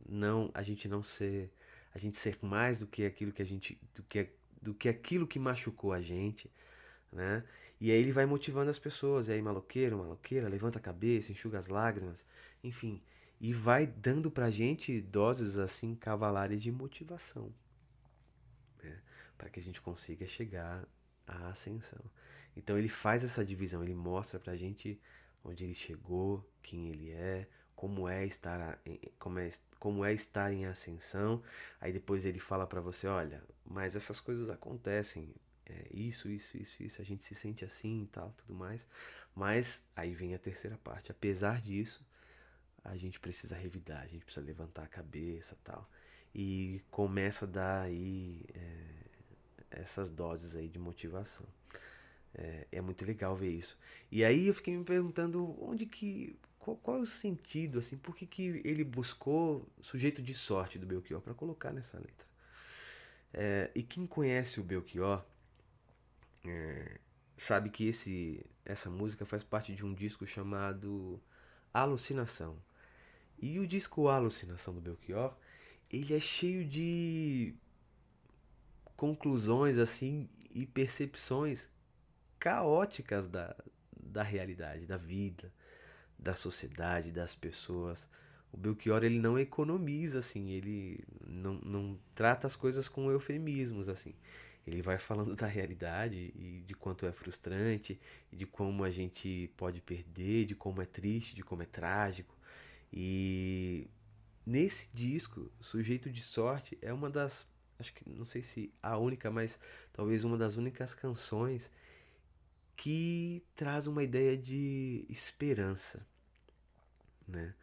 não 0.08 0.50
a 0.54 0.62
gente 0.62 0.88
não 0.88 1.02
ser 1.02 1.50
a 1.94 1.98
gente 1.98 2.16
ser 2.16 2.38
mais 2.42 2.78
do 2.80 2.86
que 2.86 3.04
aquilo 3.04 3.32
que 3.32 3.42
a 3.42 3.44
gente 3.44 3.78
do 3.94 4.02
que 4.02 4.28
do 4.60 4.74
que 4.74 4.88
aquilo 4.88 5.26
que 5.26 5.38
machucou 5.38 5.92
a 5.92 6.00
gente, 6.00 6.50
né? 7.12 7.44
E 7.80 7.90
aí 7.92 8.00
ele 8.00 8.12
vai 8.12 8.26
motivando 8.26 8.70
as 8.70 8.78
pessoas, 8.78 9.28
e 9.28 9.32
aí 9.32 9.40
maloqueiro, 9.40 9.98
maloqueira, 9.98 10.48
levanta 10.48 10.78
a 10.78 10.82
cabeça, 10.82 11.30
enxuga 11.30 11.58
as 11.58 11.68
lágrimas, 11.68 12.26
enfim, 12.62 13.00
e 13.40 13.52
vai 13.52 13.86
dando 13.86 14.30
pra 14.30 14.50
gente 14.50 15.00
doses 15.00 15.58
assim 15.58 15.94
cavalares 15.94 16.62
de 16.62 16.72
motivação. 16.72 17.52
para 19.36 19.48
que 19.48 19.60
a 19.60 19.62
gente 19.62 19.80
consiga 19.80 20.26
chegar 20.26 20.86
à 21.26 21.48
ascensão. 21.50 22.04
Então 22.56 22.76
ele 22.76 22.88
faz 22.88 23.22
essa 23.22 23.44
divisão, 23.44 23.84
ele 23.84 23.94
mostra 23.94 24.40
para 24.40 24.56
gente 24.56 25.00
onde 25.44 25.64
ele 25.64 25.74
chegou, 25.74 26.44
quem 26.60 26.88
ele 26.88 27.10
é, 27.10 27.48
como 27.76 28.08
é 28.08 28.26
estar 28.26 28.80
como 29.18 29.38
é, 29.38 29.50
como 29.78 30.04
é 30.04 30.12
estar 30.12 30.52
em 30.52 30.66
ascensão. 30.66 31.40
Aí 31.80 31.92
depois 31.92 32.24
ele 32.24 32.40
fala 32.40 32.66
para 32.66 32.80
você, 32.80 33.06
olha, 33.06 33.42
mas 33.64 33.94
essas 33.94 34.20
coisas 34.20 34.50
acontecem, 34.50 35.32
é, 35.64 35.86
isso, 35.92 36.28
isso, 36.28 36.56
isso, 36.56 36.82
isso, 36.82 37.00
a 37.00 37.04
gente 37.04 37.22
se 37.22 37.34
sente 37.34 37.64
assim 37.64 38.02
e 38.02 38.06
tal, 38.06 38.32
tudo 38.38 38.54
mais. 38.54 38.88
Mas 39.34 39.84
aí 39.94 40.14
vem 40.14 40.34
a 40.34 40.38
terceira 40.38 40.76
parte. 40.78 41.12
Apesar 41.12 41.60
disso, 41.60 42.04
a 42.84 42.96
gente 42.96 43.20
precisa 43.20 43.56
revidar, 43.56 44.02
a 44.02 44.06
gente 44.06 44.24
precisa 44.24 44.44
levantar 44.44 44.84
a 44.84 44.88
cabeça 44.88 45.56
tal. 45.62 45.88
E 46.34 46.82
começa 46.90 47.44
a 47.44 47.48
dar 47.48 47.82
aí 47.82 48.44
é, 48.54 49.80
essas 49.80 50.10
doses 50.10 50.56
aí 50.56 50.68
de 50.68 50.78
motivação. 50.78 51.46
É, 52.34 52.66
é, 52.72 52.80
muito 52.80 53.04
legal 53.04 53.34
ver 53.36 53.50
isso. 53.50 53.78
E 54.10 54.24
aí 54.24 54.46
eu 54.46 54.54
fiquei 54.54 54.76
me 54.76 54.84
perguntando 54.84 55.56
onde 55.62 55.86
que. 55.86 56.38
Qual, 56.58 56.76
qual 56.76 56.98
é 56.98 57.00
o 57.00 57.06
sentido, 57.06 57.78
assim, 57.78 57.96
por 57.96 58.14
que, 58.14 58.26
que 58.26 58.60
ele 58.64 58.84
buscou 58.84 59.66
sujeito 59.80 60.20
de 60.20 60.34
sorte 60.34 60.78
do 60.78 60.86
Belchior 60.86 61.20
para 61.20 61.32
colocar 61.32 61.72
nessa 61.72 61.96
letra? 61.96 62.26
É, 63.32 63.70
e 63.74 63.82
quem 63.82 64.06
conhece 64.06 64.60
o 64.60 64.64
Belchior 64.64 65.24
é, 66.44 66.98
sabe 67.36 67.70
que 67.70 67.86
esse, 67.86 68.44
essa 68.64 68.90
música 68.90 69.24
faz 69.24 69.42
parte 69.42 69.74
de 69.74 69.84
um 69.84 69.94
disco 69.94 70.26
chamado 70.26 71.20
Alucinação. 71.72 72.56
E 73.40 73.58
o 73.58 73.66
disco 73.66 74.08
Alucinação 74.08 74.74
do 74.74 74.80
Belchior, 74.80 75.34
ele 75.90 76.14
é 76.14 76.20
cheio 76.20 76.64
de 76.64 77.54
conclusões 78.96 79.78
assim 79.78 80.28
e 80.50 80.66
percepções 80.66 81.68
caóticas 82.38 83.28
da, 83.28 83.54
da 83.96 84.22
realidade, 84.22 84.86
da 84.86 84.96
vida, 84.96 85.52
da 86.18 86.34
sociedade, 86.34 87.12
das 87.12 87.34
pessoas. 87.34 88.08
O 88.52 88.56
Belchior 88.56 89.04
ele 89.04 89.20
não 89.20 89.38
economiza 89.38 90.18
assim, 90.18 90.50
ele 90.50 91.04
não, 91.24 91.54
não 91.64 91.98
trata 92.14 92.46
as 92.46 92.56
coisas 92.56 92.88
com 92.88 93.10
eufemismos 93.10 93.88
assim. 93.88 94.14
Ele 94.66 94.82
vai 94.82 94.98
falando 94.98 95.34
da 95.34 95.46
realidade 95.46 96.32
e 96.34 96.62
de 96.66 96.74
quanto 96.74 97.06
é 97.06 97.12
frustrante, 97.12 97.98
de 98.30 98.46
como 98.46 98.84
a 98.84 98.90
gente 98.90 99.50
pode 99.56 99.80
perder, 99.80 100.44
de 100.44 100.54
como 100.54 100.82
é 100.82 100.86
triste, 100.86 101.34
de 101.34 101.42
como 101.42 101.62
é 101.62 101.66
trágico. 101.66 102.36
E 102.92 103.88
nesse 104.44 104.88
disco, 104.94 105.50
Sujeito 105.60 106.10
de 106.10 106.22
Sorte 106.22 106.78
é 106.80 106.92
uma 106.92 107.10
das, 107.10 107.46
acho 107.78 107.92
que 107.94 108.08
não 108.08 108.24
sei 108.24 108.42
se 108.42 108.72
a 108.82 108.96
única, 108.96 109.30
mas 109.30 109.58
talvez 109.92 110.24
uma 110.24 110.36
das 110.36 110.56
únicas 110.56 110.94
canções 110.94 111.70
que 112.76 113.44
traz 113.56 113.86
uma 113.86 114.02
ideia 114.02 114.36
de 114.36 115.04
esperança, 115.08 116.06
né? 117.26 117.54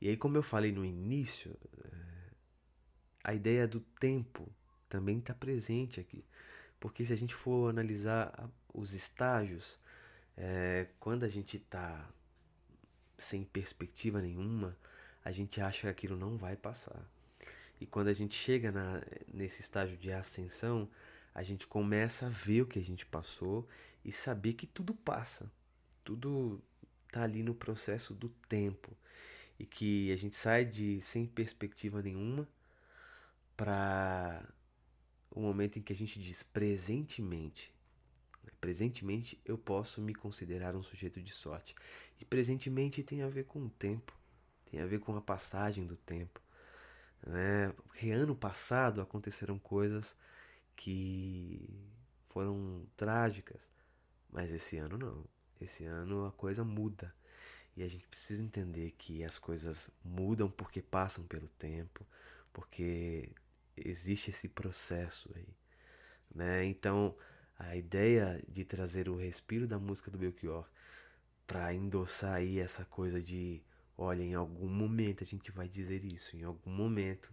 E 0.00 0.08
aí, 0.08 0.16
como 0.16 0.36
eu 0.36 0.42
falei 0.42 0.72
no 0.72 0.84
início, 0.84 1.56
eh, 1.84 2.32
a 3.22 3.34
ideia 3.34 3.66
do 3.66 3.80
tempo 3.80 4.50
também 4.88 5.18
está 5.18 5.34
presente 5.34 6.00
aqui. 6.00 6.24
Porque 6.78 7.04
se 7.04 7.12
a 7.12 7.16
gente 7.16 7.34
for 7.34 7.70
analisar 7.70 8.50
os 8.72 8.92
estágios, 8.92 9.78
é, 10.36 10.88
quando 11.00 11.24
a 11.24 11.28
gente 11.28 11.56
está 11.56 12.08
sem 13.24 13.44
perspectiva 13.44 14.20
nenhuma, 14.20 14.76
a 15.24 15.30
gente 15.32 15.60
acha 15.60 15.82
que 15.82 15.88
aquilo 15.88 16.16
não 16.16 16.36
vai 16.36 16.56
passar. 16.56 17.02
E 17.80 17.86
quando 17.86 18.08
a 18.08 18.12
gente 18.12 18.36
chega 18.36 18.70
na, 18.70 19.02
nesse 19.32 19.60
estágio 19.60 19.96
de 19.96 20.12
ascensão, 20.12 20.88
a 21.34 21.42
gente 21.42 21.66
começa 21.66 22.26
a 22.26 22.28
ver 22.28 22.62
o 22.62 22.66
que 22.66 22.78
a 22.78 22.82
gente 22.82 23.04
passou 23.04 23.68
e 24.04 24.12
saber 24.12 24.52
que 24.52 24.66
tudo 24.66 24.94
passa. 24.94 25.50
Tudo 26.04 26.62
está 27.06 27.22
ali 27.22 27.42
no 27.42 27.54
processo 27.54 28.14
do 28.14 28.28
tempo. 28.48 28.96
E 29.58 29.64
que 29.64 30.12
a 30.12 30.16
gente 30.16 30.36
sai 30.36 30.64
de 30.64 31.00
sem 31.00 31.26
perspectiva 31.26 32.02
nenhuma 32.02 32.48
para 33.56 34.44
o 35.30 35.40
momento 35.40 35.78
em 35.78 35.82
que 35.82 35.92
a 35.92 35.96
gente 35.96 36.20
diz 36.20 36.42
presentemente. 36.42 37.72
Presentemente 38.64 39.38
eu 39.44 39.58
posso 39.58 40.00
me 40.00 40.14
considerar 40.14 40.74
um 40.74 40.82
sujeito 40.82 41.20
de 41.20 41.30
sorte. 41.30 41.74
E 42.18 42.24
presentemente 42.24 43.02
tem 43.02 43.22
a 43.22 43.28
ver 43.28 43.44
com 43.44 43.66
o 43.66 43.68
tempo, 43.68 44.18
tem 44.70 44.80
a 44.80 44.86
ver 44.86 45.00
com 45.00 45.14
a 45.14 45.20
passagem 45.20 45.84
do 45.84 45.98
tempo. 45.98 46.40
Né? 47.26 47.70
Porque 47.76 48.10
ano 48.10 48.34
passado 48.34 49.02
aconteceram 49.02 49.58
coisas 49.58 50.16
que 50.74 51.78
foram 52.30 52.86
trágicas, 52.96 53.70
mas 54.32 54.50
esse 54.50 54.78
ano 54.78 54.96
não. 54.96 55.26
Esse 55.60 55.84
ano 55.84 56.24
a 56.24 56.32
coisa 56.32 56.64
muda. 56.64 57.14
E 57.76 57.82
a 57.82 57.86
gente 57.86 58.08
precisa 58.08 58.42
entender 58.42 58.92
que 58.92 59.22
as 59.22 59.38
coisas 59.38 59.90
mudam 60.02 60.50
porque 60.50 60.80
passam 60.80 61.26
pelo 61.26 61.48
tempo, 61.58 62.06
porque 62.50 63.28
existe 63.76 64.30
esse 64.30 64.48
processo 64.48 65.30
aí, 65.36 65.54
né? 66.34 66.64
Então, 66.64 67.14
a 67.68 67.76
ideia 67.76 68.40
de 68.48 68.64
trazer 68.64 69.08
o 69.08 69.16
respiro 69.16 69.66
da 69.66 69.78
música 69.78 70.10
do 70.10 70.18
Belchior 70.18 70.66
para 71.46 71.72
endossar 71.74 72.34
aí 72.34 72.58
essa 72.58 72.84
coisa 72.84 73.22
de, 73.22 73.62
olha, 73.96 74.22
em 74.22 74.34
algum 74.34 74.68
momento 74.68 75.22
a 75.22 75.26
gente 75.26 75.50
vai 75.50 75.68
dizer 75.68 76.04
isso, 76.04 76.36
em 76.36 76.44
algum 76.44 76.70
momento 76.70 77.32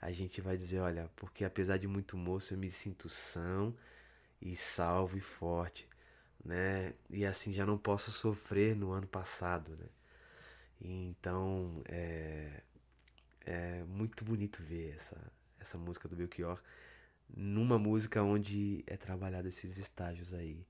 a 0.00 0.12
gente 0.12 0.40
vai 0.40 0.56
dizer, 0.56 0.78
olha, 0.78 1.10
porque 1.16 1.44
apesar 1.44 1.76
de 1.76 1.88
muito 1.88 2.16
moço 2.16 2.54
eu 2.54 2.58
me 2.58 2.70
sinto 2.70 3.08
são 3.08 3.74
e 4.40 4.54
salvo 4.54 5.18
e 5.18 5.20
forte, 5.20 5.88
né? 6.44 6.94
E 7.10 7.26
assim 7.26 7.52
já 7.52 7.66
não 7.66 7.76
posso 7.76 8.12
sofrer 8.12 8.76
no 8.76 8.92
ano 8.92 9.06
passado, 9.06 9.76
né? 9.76 9.86
Então 10.80 11.82
é, 11.88 12.62
é 13.44 13.84
muito 13.84 14.24
bonito 14.24 14.62
ver 14.62 14.94
essa, 14.94 15.16
essa 15.58 15.76
música 15.76 16.08
do 16.08 16.16
Belchior 16.16 16.62
numa 17.34 17.78
música 17.78 18.22
onde 18.22 18.82
é 18.86 18.96
trabalhado 18.96 19.48
esses 19.48 19.78
estágios 19.78 20.32
aí 20.34 20.66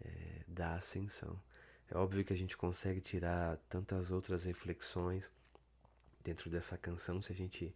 é, 0.00 0.42
da 0.46 0.74
ascensão. 0.74 1.40
É 1.90 1.96
óbvio 1.96 2.24
que 2.24 2.32
a 2.32 2.36
gente 2.36 2.56
consegue 2.56 3.00
tirar 3.00 3.56
tantas 3.68 4.10
outras 4.10 4.44
reflexões 4.44 5.30
dentro 6.22 6.48
dessa 6.48 6.78
canção 6.78 7.20
se 7.20 7.30
a 7.30 7.34
gente 7.34 7.74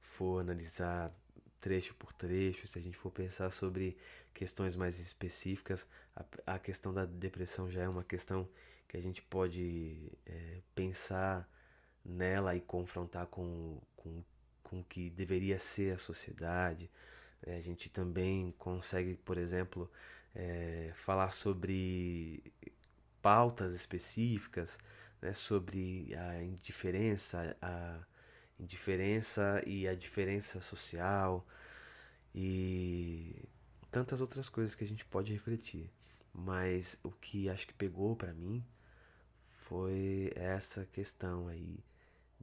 for 0.00 0.40
analisar 0.40 1.12
trecho 1.60 1.94
por 1.96 2.12
trecho, 2.12 2.68
se 2.68 2.78
a 2.78 2.82
gente 2.82 2.96
for 2.96 3.10
pensar 3.10 3.50
sobre 3.50 3.96
questões 4.32 4.76
mais 4.76 4.98
específicas, 5.00 5.88
a, 6.14 6.54
a 6.54 6.58
questão 6.58 6.94
da 6.94 7.04
depressão 7.04 7.68
já 7.68 7.82
é 7.82 7.88
uma 7.88 8.04
questão 8.04 8.48
que 8.86 8.96
a 8.96 9.00
gente 9.00 9.20
pode 9.22 10.12
é, 10.24 10.60
pensar 10.74 11.48
nela 12.04 12.54
e 12.54 12.60
confrontar 12.60 13.26
com, 13.26 13.80
com 13.96 14.22
com 14.68 14.80
o 14.80 14.84
que 14.84 15.08
deveria 15.10 15.58
ser 15.58 15.94
a 15.94 15.98
sociedade. 15.98 16.90
É, 17.42 17.56
a 17.56 17.60
gente 17.60 17.88
também 17.88 18.52
consegue, 18.58 19.16
por 19.16 19.38
exemplo, 19.38 19.90
é, 20.34 20.88
falar 20.94 21.30
sobre 21.32 22.42
pautas 23.22 23.74
específicas, 23.74 24.78
né, 25.20 25.34
sobre 25.34 26.14
a 26.14 26.42
indiferença, 26.42 27.56
a 27.60 28.00
indiferença 28.58 29.62
e 29.66 29.86
a 29.88 29.94
diferença 29.94 30.60
social 30.60 31.46
e 32.34 33.48
tantas 33.90 34.20
outras 34.20 34.48
coisas 34.48 34.74
que 34.74 34.84
a 34.84 34.86
gente 34.86 35.04
pode 35.04 35.32
refletir. 35.32 35.90
Mas 36.32 36.98
o 37.02 37.10
que 37.10 37.48
acho 37.48 37.66
que 37.66 37.74
pegou 37.74 38.14
para 38.16 38.32
mim 38.32 38.64
foi 39.52 40.32
essa 40.36 40.84
questão 40.86 41.48
aí 41.48 41.84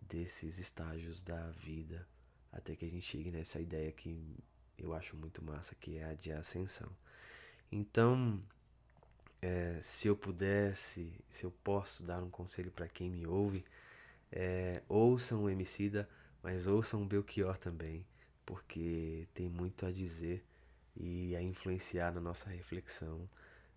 desses 0.01 0.59
estágios 0.59 1.23
da 1.23 1.49
vida 1.51 2.07
até 2.55 2.75
que 2.75 2.85
a 2.85 2.89
gente 2.89 3.05
chegue 3.05 3.31
nessa 3.31 3.59
ideia 3.59 3.91
que 3.91 4.37
eu 4.77 4.93
acho 4.93 5.15
muito 5.15 5.43
massa, 5.43 5.75
que 5.75 5.97
é 5.97 6.05
a 6.05 6.13
de 6.13 6.31
ascensão. 6.31 6.89
Então, 7.71 8.41
é, 9.41 9.79
se 9.81 10.07
eu 10.07 10.15
pudesse, 10.15 11.13
se 11.29 11.45
eu 11.45 11.51
posso 11.63 12.03
dar 12.03 12.21
um 12.23 12.29
conselho 12.29 12.71
para 12.71 12.87
quem 12.87 13.09
me 13.09 13.27
ouve, 13.27 13.65
é, 14.31 14.81
ouçam 14.87 15.43
o 15.43 15.49
Emicida, 15.49 16.09
mas 16.41 16.67
ouçam 16.67 17.01
o 17.01 17.05
Belchior 17.05 17.57
também, 17.57 18.05
porque 18.45 19.27
tem 19.33 19.49
muito 19.49 19.85
a 19.85 19.91
dizer 19.91 20.43
e 20.95 21.35
a 21.35 21.41
influenciar 21.41 22.13
na 22.13 22.21
nossa 22.21 22.49
reflexão 22.49 23.29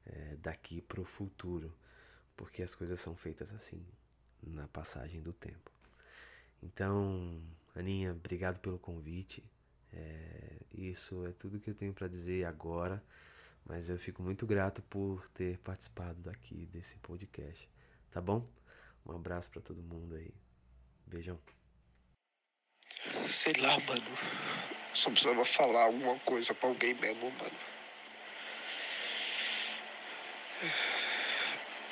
é, 0.07 0.37
daqui 0.37 0.81
para 0.81 1.01
o 1.01 1.05
futuro, 1.05 1.75
porque 2.37 2.63
as 2.63 2.75
coisas 2.75 3.01
são 3.01 3.17
feitas 3.17 3.53
assim, 3.53 3.85
na 4.43 4.69
passagem 4.69 5.21
do 5.23 5.33
tempo. 5.33 5.71
Então, 6.63 7.41
Aninha, 7.75 8.13
obrigado 8.13 8.59
pelo 8.61 8.79
convite. 8.79 9.45
É, 9.93 10.57
isso 10.73 11.27
é 11.27 11.33
tudo 11.33 11.61
que 11.61 11.71
eu 11.71 11.75
tenho 11.75 11.93
para 11.93 12.09
dizer 12.09 12.45
agora, 12.45 13.03
mas 13.65 13.89
eu 13.89 13.99
fico 13.99 14.23
muito 14.23 14.47
grato 14.47 14.83
por 14.83 15.29
ter 15.31 15.59
participado 15.59 16.29
aqui 16.31 16.67
desse 16.67 16.97
podcast. 16.99 17.69
Tá 18.11 18.21
bom? 18.21 18.47
Um 19.07 19.17
abraço 19.17 19.51
para 19.51 19.63
todo 19.63 19.83
mundo 19.83 20.15
aí. 20.15 20.33
Beijão. 21.07 21.39
Sei 23.29 23.53
lá, 23.55 23.79
mano. 23.81 24.03
Só 24.93 25.11
precisava 25.11 25.45
falar 25.45 25.85
alguma 25.85 26.19
coisa 26.21 26.55
pra 26.55 26.69
alguém 26.69 26.95
mesmo, 26.95 27.31
mano. 27.33 27.59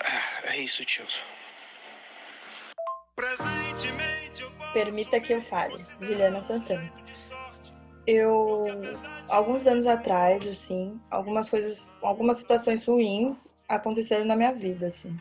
Ah, 0.00 0.40
É 0.44 0.58
isso, 0.58 0.84
tio. 0.84 1.06
Permita 4.72 5.20
que 5.20 5.32
eu 5.32 5.40
fale. 5.40 5.84
Juliana 6.00 6.42
Santana. 6.42 6.92
Eu, 8.06 8.66
alguns 9.28 9.66
anos 9.66 9.86
atrás, 9.86 10.46
assim, 10.46 11.00
algumas 11.10 11.50
coisas, 11.50 11.92
algumas 12.00 12.38
situações 12.38 12.86
ruins 12.86 13.54
aconteceram 13.68 14.24
na 14.24 14.36
minha 14.36 14.52
vida, 14.52 14.86
assim. 14.86 15.16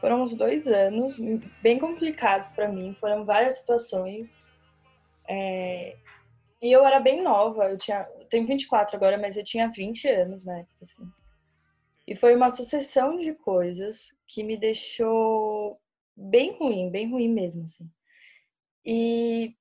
Foram 0.00 0.22
uns 0.22 0.32
dois 0.34 0.66
anos 0.66 1.18
bem 1.60 1.78
complicados 1.78 2.52
pra 2.52 2.68
mim, 2.68 2.94
foram 2.94 3.24
várias 3.24 3.56
situações. 3.56 4.32
É, 5.28 5.96
E 6.62 6.72
eu 6.72 6.84
era 6.86 6.98
bem 6.98 7.22
nova, 7.22 7.70
eu 7.70 7.76
tinha, 7.76 8.08
eu 8.18 8.26
tenho 8.26 8.46
24 8.46 8.96
agora, 8.96 9.18
mas 9.18 9.36
eu 9.36 9.44
tinha 9.44 9.68
20 9.68 10.08
anos 10.08 10.46
época, 10.46 10.82
assim. 10.82 11.04
E 12.06 12.16
foi 12.16 12.34
uma 12.34 12.48
sucessão 12.48 13.18
de 13.18 13.34
coisas 13.34 14.14
que 14.26 14.42
me 14.42 14.56
deixou 14.56 15.78
bem 16.16 16.56
ruim, 16.58 16.90
bem 16.90 17.10
ruim 17.10 17.28
mesmo, 17.28 17.64
assim. 17.64 17.88
E, 18.84 19.54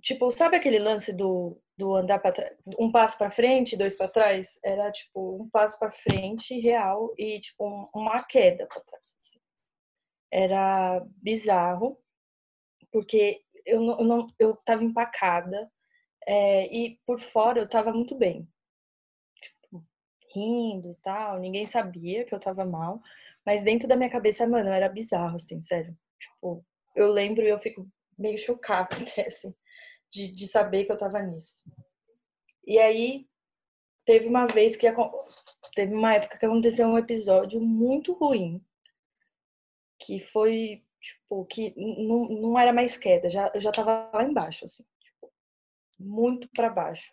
tipo, 0.00 0.30
sabe 0.30 0.56
aquele 0.56 0.78
lance 0.78 1.12
do, 1.12 1.60
do 1.80 1.94
andar 1.96 2.20
para 2.20 2.54
um 2.78 2.92
passo 2.92 3.18
para 3.18 3.30
frente, 3.30 3.76
dois 3.76 3.96
para 3.96 4.08
trás? 4.08 4.60
Era, 4.64 4.92
tipo, 4.92 5.42
um 5.42 5.48
passo 5.50 5.78
para 5.78 5.90
frente 5.92 6.58
real 6.60 7.14
e, 7.18 7.40
tipo, 7.40 7.66
um- 7.66 7.88
uma 7.94 8.22
queda 8.24 8.66
para 8.66 8.82
trás. 8.82 9.04
assim. 9.20 9.40
Era 10.32 11.00
bizarro, 11.22 11.98
porque 12.92 13.42
eu 13.66 13.80
não, 13.80 14.00
eu 14.00 14.04
não 14.06 14.26
eu 14.38 14.56
tava 14.64 14.84
empacada 14.84 15.70
é, 16.26 16.66
e 16.74 16.98
por 17.06 17.20
fora 17.20 17.60
eu 17.60 17.68
tava 17.68 17.92
muito 17.92 18.16
bem. 18.16 18.48
Tipo, 19.40 19.84
rindo 20.34 20.90
e 20.92 20.94
tal, 21.02 21.38
ninguém 21.38 21.66
sabia 21.66 22.24
que 22.24 22.34
eu 22.34 22.40
tava 22.40 22.64
mal, 22.64 23.00
mas 23.44 23.64
dentro 23.64 23.88
da 23.88 23.96
minha 23.96 24.10
cabeça, 24.10 24.46
mano, 24.46 24.70
era 24.70 24.88
bizarro, 24.88 25.36
assim, 25.36 25.62
sério. 25.62 25.96
Tipo, 26.20 26.64
eu 26.96 27.10
lembro 27.12 27.42
e 27.44 27.48
eu 27.48 27.58
fico 27.58 27.88
meio 28.18 28.38
chocada 28.38 28.88
até, 28.96 29.26
assim, 29.28 29.54
de, 30.10 30.32
de 30.32 30.46
saber 30.48 30.84
que 30.84 30.92
eu 30.92 30.98
tava 30.98 31.20
nisso. 31.22 31.64
E 32.66 32.78
aí, 32.78 33.28
teve 34.04 34.26
uma 34.26 34.46
vez 34.46 34.76
que 34.76 34.86
teve 35.74 35.94
uma 35.94 36.14
época 36.14 36.38
que 36.38 36.46
aconteceu 36.46 36.86
um 36.86 36.98
episódio 36.98 37.60
muito 37.60 38.12
ruim, 38.12 38.64
que 39.98 40.18
foi, 40.18 40.84
tipo, 41.00 41.44
que 41.46 41.74
não, 41.76 42.28
não 42.28 42.58
era 42.58 42.72
mais 42.72 42.96
queda, 42.96 43.28
já, 43.28 43.50
eu 43.54 43.60
já 43.60 43.70
tava 43.70 44.10
lá 44.12 44.24
embaixo, 44.24 44.64
assim, 44.64 44.84
tipo, 45.00 45.32
muito 45.98 46.48
pra 46.54 46.68
baixo. 46.68 47.12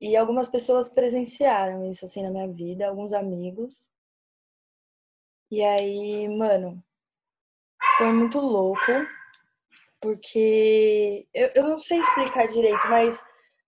E 0.00 0.16
algumas 0.16 0.48
pessoas 0.48 0.88
presenciaram 0.88 1.88
isso, 1.90 2.04
assim, 2.04 2.22
na 2.22 2.30
minha 2.30 2.48
vida, 2.48 2.86
alguns 2.86 3.12
amigos. 3.12 3.90
E 5.50 5.62
aí, 5.62 6.28
mano, 6.28 6.82
foi 7.96 8.12
muito 8.12 8.38
louco, 8.38 8.92
porque 10.00 11.26
eu, 11.34 11.50
eu 11.54 11.62
não 11.64 11.80
sei 11.80 11.98
explicar 11.98 12.46
direito, 12.46 12.88
mas 12.88 13.22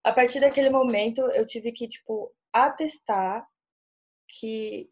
a 0.05 0.13
partir 0.13 0.41
daquele 0.41 0.71
momento 0.71 1.21
eu 1.33 1.47
tive 1.47 1.73
que, 1.73 1.89
tipo, 1.89 2.33
atestar 2.53 3.47
que 4.29 4.89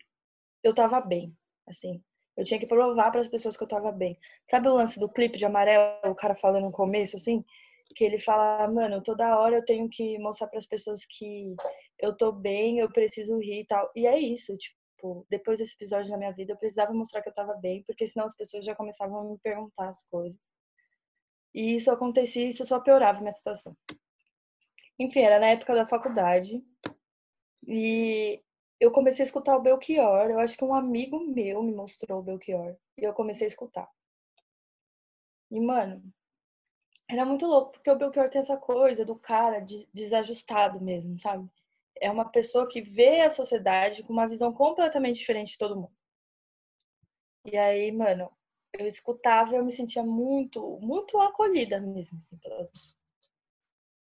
eu 0.63 0.75
tava 0.75 1.01
bem, 1.01 1.35
assim. 1.69 2.03
Eu 2.37 2.45
tinha 2.45 2.61
que 2.61 2.67
provar 2.67 3.11
para 3.11 3.21
as 3.21 3.29
pessoas 3.29 3.57
que 3.57 3.63
eu 3.63 3.69
tava 3.69 3.91
bem. 3.91 4.19
Sabe 4.45 4.69
o 4.69 4.75
lance 4.75 5.01
do 5.01 5.09
clipe 5.09 5.37
de 5.37 5.45
amarelo, 5.45 5.99
o 6.05 6.15
cara 6.15 6.35
falando 6.35 6.65
no 6.65 6.73
começo, 6.73 7.17
assim? 7.17 7.45
Que 7.97 8.05
ele 8.05 8.19
fala, 8.19 8.69
mano, 8.69 9.03
toda 9.03 9.39
hora 9.39 9.57
eu 9.57 9.65
tenho 9.65 9.89
que 9.89 10.19
mostrar 10.19 10.47
para 10.49 10.59
as 10.59 10.67
pessoas 10.67 11.05
que 11.05 11.55
eu 11.99 12.17
tô 12.17 12.31
bem, 12.31 12.79
eu 12.79 12.91
preciso 12.93 13.39
rir 13.39 13.63
e 13.63 13.67
tal. 13.67 13.91
E 13.97 14.07
é 14.07 14.19
isso, 14.19 14.57
tipo, 14.57 15.27
depois 15.29 15.59
desse 15.59 15.75
episódio 15.75 16.11
na 16.11 16.19
minha 16.19 16.33
vida, 16.33 16.53
eu 16.53 16.57
precisava 16.57 16.93
mostrar 16.93 17.23
que 17.23 17.29
eu 17.29 17.35
tava 17.35 17.55
bem, 17.55 17.83
porque 17.85 18.07
senão 18.07 18.27
as 18.27 18.37
pessoas 18.37 18.65
já 18.65 18.75
começavam 18.75 19.21
a 19.21 19.25
me 19.25 19.39
perguntar 19.39 19.89
as 19.89 20.05
coisas. 20.05 20.39
E 21.55 21.75
isso 21.75 21.91
acontecia 21.91 22.47
isso 22.49 22.65
só 22.67 22.81
piorava 22.81 23.21
minha 23.21 23.33
situação. 23.33 23.77
Enfim, 24.99 25.21
era 25.21 25.39
na 25.39 25.49
época 25.49 25.75
da 25.75 25.87
faculdade. 25.87 26.63
E 27.67 28.43
eu 28.81 28.91
comecei 28.91 29.23
a 29.25 29.27
escutar 29.27 29.57
o 29.57 29.63
Belchior. 29.63 30.31
Eu 30.31 30.39
acho 30.41 30.57
que 30.57 30.65
um 30.65 30.75
amigo 30.75 31.21
meu 31.21 31.63
me 31.63 31.75
mostrou 31.75 32.21
o 32.21 32.23
Belchior. 32.23 32.77
E 32.97 33.05
eu 33.05 33.13
comecei 33.13 33.47
a 33.47 33.49
escutar. 33.49 33.89
E, 35.51 35.61
mano, 35.61 36.03
era 37.09 37.25
muito 37.25 37.47
louco, 37.47 37.73
porque 37.73 37.91
o 37.91 37.97
Belchior 37.97 38.29
tem 38.31 38.41
essa 38.41 38.57
coisa 38.57 39.05
do 39.05 39.17
cara 39.17 39.61
de- 39.61 39.89
desajustado 39.93 40.81
mesmo, 40.81 41.19
sabe? 41.19 41.49
É 42.01 42.11
uma 42.11 42.29
pessoa 42.29 42.69
que 42.69 42.81
vê 42.83 43.21
a 43.23 43.31
sociedade 43.31 44.03
com 44.03 44.13
uma 44.13 44.29
visão 44.29 44.53
completamente 44.53 45.17
diferente 45.19 45.53
de 45.53 45.59
todo 45.59 45.77
mundo. 45.77 45.93
E 47.45 47.57
aí, 47.57 47.91
mano, 47.91 48.31
eu 48.79 48.87
escutava 48.87 49.55
eu 49.57 49.65
me 49.65 49.73
sentia 49.73 50.05
muito, 50.05 50.79
muito 50.81 51.19
acolhida 51.19 51.81
mesmo, 51.81 52.19
assim, 52.19 52.39
pelas. 52.39 52.69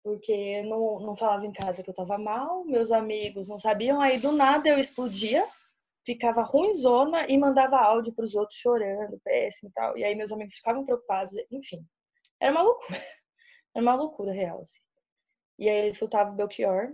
Porque 0.03 0.31
eu 0.31 0.65
não, 0.65 0.99
não 0.99 1.15
falava 1.15 1.45
em 1.45 1.53
casa 1.53 1.81
que 1.81 1.89
eu 1.89 1.93
tava 1.93 2.17
mal, 2.17 2.63
meus 2.65 2.91
amigos 2.91 3.47
não 3.47 3.57
sabiam, 3.57 3.99
aí 4.01 4.19
do 4.19 4.31
nada 4.31 4.69
eu 4.69 4.77
explodia, 4.77 5.47
ficava 6.05 6.43
ruimzona 6.43 7.25
e 7.27 7.37
mandava 7.37 7.77
áudio 7.77 8.13
pros 8.13 8.35
outros 8.35 8.59
chorando, 8.59 9.19
péssimo 9.23 9.69
e 9.69 9.73
tal. 9.73 9.97
E 9.97 10.03
aí 10.03 10.13
meus 10.13 10.31
amigos 10.31 10.53
ficavam 10.55 10.85
preocupados, 10.85 11.33
enfim. 11.49 11.83
Era 12.39 12.51
uma 12.51 12.61
loucura. 12.61 12.99
Era 13.73 13.81
uma 13.83 13.95
loucura 13.95 14.31
real, 14.31 14.61
assim. 14.61 14.79
E 15.57 15.69
aí 15.69 15.85
eu 15.85 15.89
escutava 15.89 16.31
o 16.31 16.35
Belchior. 16.35 16.93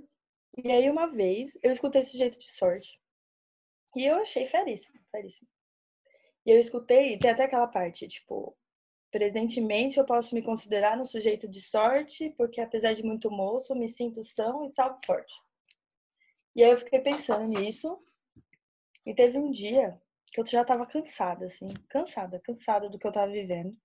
E 0.63 0.71
aí 0.71 0.89
uma 0.89 1.07
vez 1.07 1.57
eu 1.63 1.71
escutei 1.71 2.03
Sujeito 2.03 2.39
de 2.39 2.51
Sorte. 2.51 2.99
E 3.95 4.05
eu 4.05 4.17
achei 4.17 4.45
feríssimo, 4.45 4.99
feríssimo. 5.11 5.49
E 6.45 6.51
eu 6.51 6.59
escutei, 6.59 7.17
tem 7.19 7.31
até 7.31 7.43
aquela 7.43 7.67
parte, 7.67 8.07
tipo, 8.07 8.55
presentemente 9.11 9.99
eu 9.99 10.05
posso 10.05 10.33
me 10.35 10.41
considerar 10.41 10.99
um 10.99 11.05
sujeito 11.05 11.47
de 11.47 11.61
sorte, 11.61 12.29
porque 12.37 12.61
apesar 12.61 12.93
de 12.93 13.03
muito 13.03 13.29
moço, 13.31 13.75
me 13.75 13.89
sinto 13.89 14.23
são 14.23 14.65
e 14.65 14.73
salvo 14.73 14.99
forte. 15.05 15.33
E 16.55 16.63
aí 16.63 16.71
eu 16.71 16.77
fiquei 16.77 16.99
pensando 16.99 17.45
nisso. 17.45 17.97
E 19.05 19.13
teve 19.13 19.37
um 19.37 19.51
dia 19.51 19.99
que 20.33 20.39
eu 20.41 20.45
já 20.45 20.63
tava 20.65 20.85
cansada, 20.87 21.45
assim, 21.45 21.67
cansada, 21.89 22.39
cansada 22.39 22.89
do 22.89 22.97
que 22.97 23.05
eu 23.05 23.11
tava 23.11 23.31
vivendo. 23.31 23.77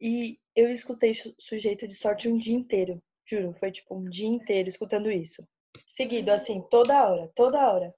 E 0.00 0.38
eu 0.56 0.70
escutei 0.70 1.14
Su- 1.14 1.34
sujeito 1.38 1.86
de 1.86 1.94
sorte 1.94 2.28
um 2.28 2.36
dia 2.38 2.56
inteiro, 2.56 3.02
juro, 3.24 3.52
foi 3.54 3.70
tipo 3.70 3.94
um 3.96 4.08
dia 4.08 4.28
inteiro 4.28 4.68
escutando 4.68 5.10
isso. 5.10 5.46
Seguido, 5.86 6.30
assim, 6.30 6.60
toda 6.70 7.08
hora, 7.08 7.30
toda 7.34 7.72
hora. 7.72 7.94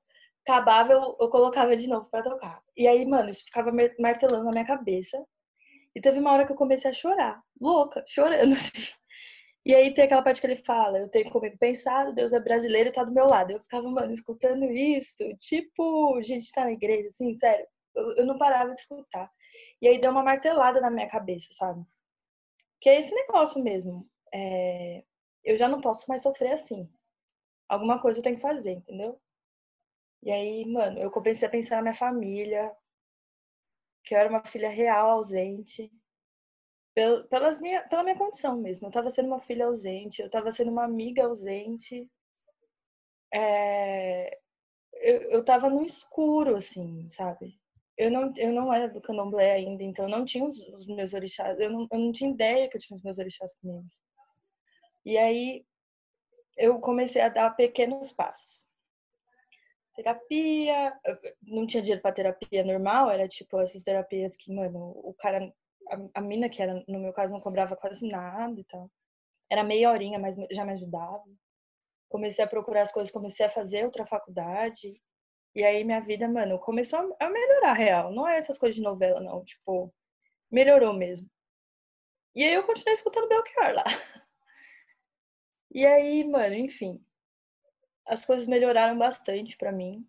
Acabava, 0.51 0.93
eu, 0.93 1.17
eu 1.21 1.29
colocava 1.31 1.77
de 1.77 1.89
novo 1.89 2.07
pra 2.11 2.23
tocar. 2.23 2.63
E 2.77 2.89
aí, 2.89 3.05
mano, 3.07 3.31
isso 3.31 3.45
ficava 3.45 3.71
mar- 3.73 3.95
martelando 3.99 4.45
na 4.45 4.53
minha 4.53 4.67
cabeça. 4.67 5.23
E 5.95 6.01
teve 6.01 6.19
uma 6.21 6.33
hora 6.33 6.47
que 6.47 6.53
eu 6.53 6.57
comecei 6.57 6.91
a 6.91 6.95
chorar, 6.95 7.43
louca, 7.61 8.05
chorando, 8.09 8.55
assim. 8.57 8.73
E 9.65 9.75
aí 9.75 9.93
tem 9.95 10.05
aquela 10.05 10.23
parte 10.23 10.41
que 10.41 10.47
ele 10.47 10.57
fala, 10.57 10.99
eu 10.99 11.09
tenho 11.09 11.31
comigo 11.31 11.57
pensado, 11.59 12.15
Deus 12.15 12.33
é 12.33 12.41
brasileiro 12.41 12.89
e 12.91 12.93
tá 12.93 13.05
do 13.05 13.13
meu 13.13 13.27
lado. 13.27 13.53
Eu 13.53 13.61
ficava, 13.61 13.89
mano, 13.91 14.13
escutando 14.13 14.65
isso, 14.67 15.25
tipo, 15.39 16.21
gente 16.23 16.51
tá 16.53 16.65
na 16.65 16.73
igreja, 16.73 17.09
assim, 17.09 17.37
sério. 17.39 17.67
Eu, 17.95 18.17
eu 18.19 18.27
não 18.27 18.39
parava 18.39 18.73
de 18.75 18.81
escutar. 18.81 19.31
E 19.83 19.89
aí 19.89 20.01
deu 20.01 20.11
uma 20.13 20.23
martelada 20.23 20.81
na 20.81 20.91
minha 20.91 21.09
cabeça, 21.09 21.49
sabe? 21.53 21.85
Que 22.81 22.89
é 22.91 23.01
esse 23.01 23.15
negócio 23.15 23.63
mesmo. 23.63 24.07
É, 24.33 25.05
Eu 25.45 25.57
já 25.59 25.69
não 25.69 25.81
posso 25.81 26.07
mais 26.09 26.23
sofrer 26.23 26.53
assim. 26.53 26.89
Alguma 27.69 28.01
coisa 28.01 28.21
eu 28.21 28.25
tenho 28.25 28.37
que 28.37 28.43
fazer, 28.43 28.73
entendeu? 28.73 29.21
E 30.23 30.31
aí, 30.31 30.65
mano, 30.67 30.99
eu 30.99 31.11
comecei 31.11 31.47
a 31.47 31.51
pensar 31.51 31.77
na 31.77 31.83
minha 31.83 31.95
família, 31.95 32.75
que 34.05 34.15
eu 34.15 34.19
era 34.19 34.29
uma 34.29 34.45
filha 34.45 34.69
real 34.69 35.09
ausente. 35.11 35.91
Pel- 36.95 37.27
Pelas 37.29 37.61
minha, 37.61 37.83
pela 37.89 38.05
minha 38.05 38.17
condição 38.17 38.57
mesmo. 38.57 38.87
Eu 38.87 38.93
tava 38.93 39.11
sendo 39.11 39.27
uma 39.27 39.41
filha 39.41 39.67
ausente, 39.67 40.23
eu 40.23 40.31
tava 40.31 40.53
sendo 40.53 40.71
uma 40.71 40.85
amiga 40.85 41.25
ausente. 41.25 42.09
É, 43.33 44.39
Eu, 45.03 45.23
eu 45.33 45.45
tava 45.45 45.69
no 45.71 45.85
escuro, 45.85 46.57
assim, 46.57 47.09
sabe? 47.11 47.59
Eu 47.97 48.11
não, 48.11 48.33
eu 48.37 48.53
não 48.53 48.73
era 48.73 48.89
do 48.89 49.01
candomblé 49.01 49.53
ainda, 49.53 49.83
então 49.85 50.07
eu 50.07 50.11
não 50.11 50.25
tinha 50.25 50.45
os, 50.47 50.59
os 50.71 50.87
meus 50.87 51.15
orixás. 51.15 51.59
Eu 51.61 51.71
não, 51.71 51.89
eu 51.93 51.99
não 51.99 52.13
tinha 52.13 52.31
ideia 52.31 52.69
que 52.69 52.77
eu 52.77 52.81
tinha 52.81 52.97
os 52.97 53.03
meus 53.03 53.19
orixás 53.19 53.55
comigo. 53.57 53.87
E 55.05 55.19
aí 55.19 55.67
eu 56.57 56.81
comecei 56.81 57.23
a 57.23 57.31
dar 57.31 57.51
pequenos 57.57 58.13
passos. 58.13 58.67
Terapia, 60.03 60.99
não 61.43 61.67
tinha 61.67 61.83
dinheiro 61.83 62.01
pra 62.01 62.11
terapia 62.11 62.65
normal, 62.65 63.11
era 63.11 63.29
tipo 63.29 63.61
essas 63.61 63.83
terapias 63.83 64.35
que, 64.35 64.51
mano, 64.51 64.93
o 65.05 65.15
cara, 65.19 65.53
a, 65.91 66.21
a 66.21 66.21
mina 66.23 66.49
que 66.49 66.63
era, 66.63 66.83
no 66.89 66.99
meu 66.99 67.13
caso, 67.13 67.35
não 67.35 67.41
cobrava 67.41 67.77
quase 67.77 68.09
nada 68.09 68.59
e 68.59 68.65
tal. 68.65 68.91
Era 69.51 69.63
meia 69.63 69.91
horinha, 69.91 70.19
mas 70.19 70.37
já 70.51 70.65
me 70.65 70.73
ajudava. 70.73 71.23
Comecei 72.09 72.43
a 72.43 72.49
procurar 72.49 72.83
as 72.83 72.93
coisas, 72.93 73.13
comecei 73.13 73.45
a 73.45 73.51
fazer 73.51 73.85
outra 73.85 74.07
faculdade. 74.07 75.01
E 75.55 75.63
aí 75.65 75.85
minha 75.85 76.01
vida, 76.01 76.27
mano, 76.29 76.59
começou 76.59 76.99
a 77.21 77.27
a 77.27 77.31
melhorar 77.31 77.75
real. 77.75 78.13
Não 78.13 78.27
é 78.27 78.39
essas 78.39 78.59
coisas 78.59 78.77
de 78.77 78.83
novela, 78.83 79.21
não. 79.21 79.45
Tipo, 79.45 79.93
melhorou 80.51 80.95
mesmo. 80.95 81.29
E 82.35 82.43
aí 82.45 82.55
eu 82.55 82.65
continuei 82.65 82.95
escutando 82.95 83.29
Belchior 83.29 83.75
lá. 83.75 83.85
E 85.73 85.87
aí, 85.87 86.25
mano, 86.25 86.55
enfim. 86.57 87.01
As 88.07 88.25
coisas 88.25 88.47
melhoraram 88.47 88.99
bastante 88.99 89.57
para 89.57 89.73
mim. 89.73 90.07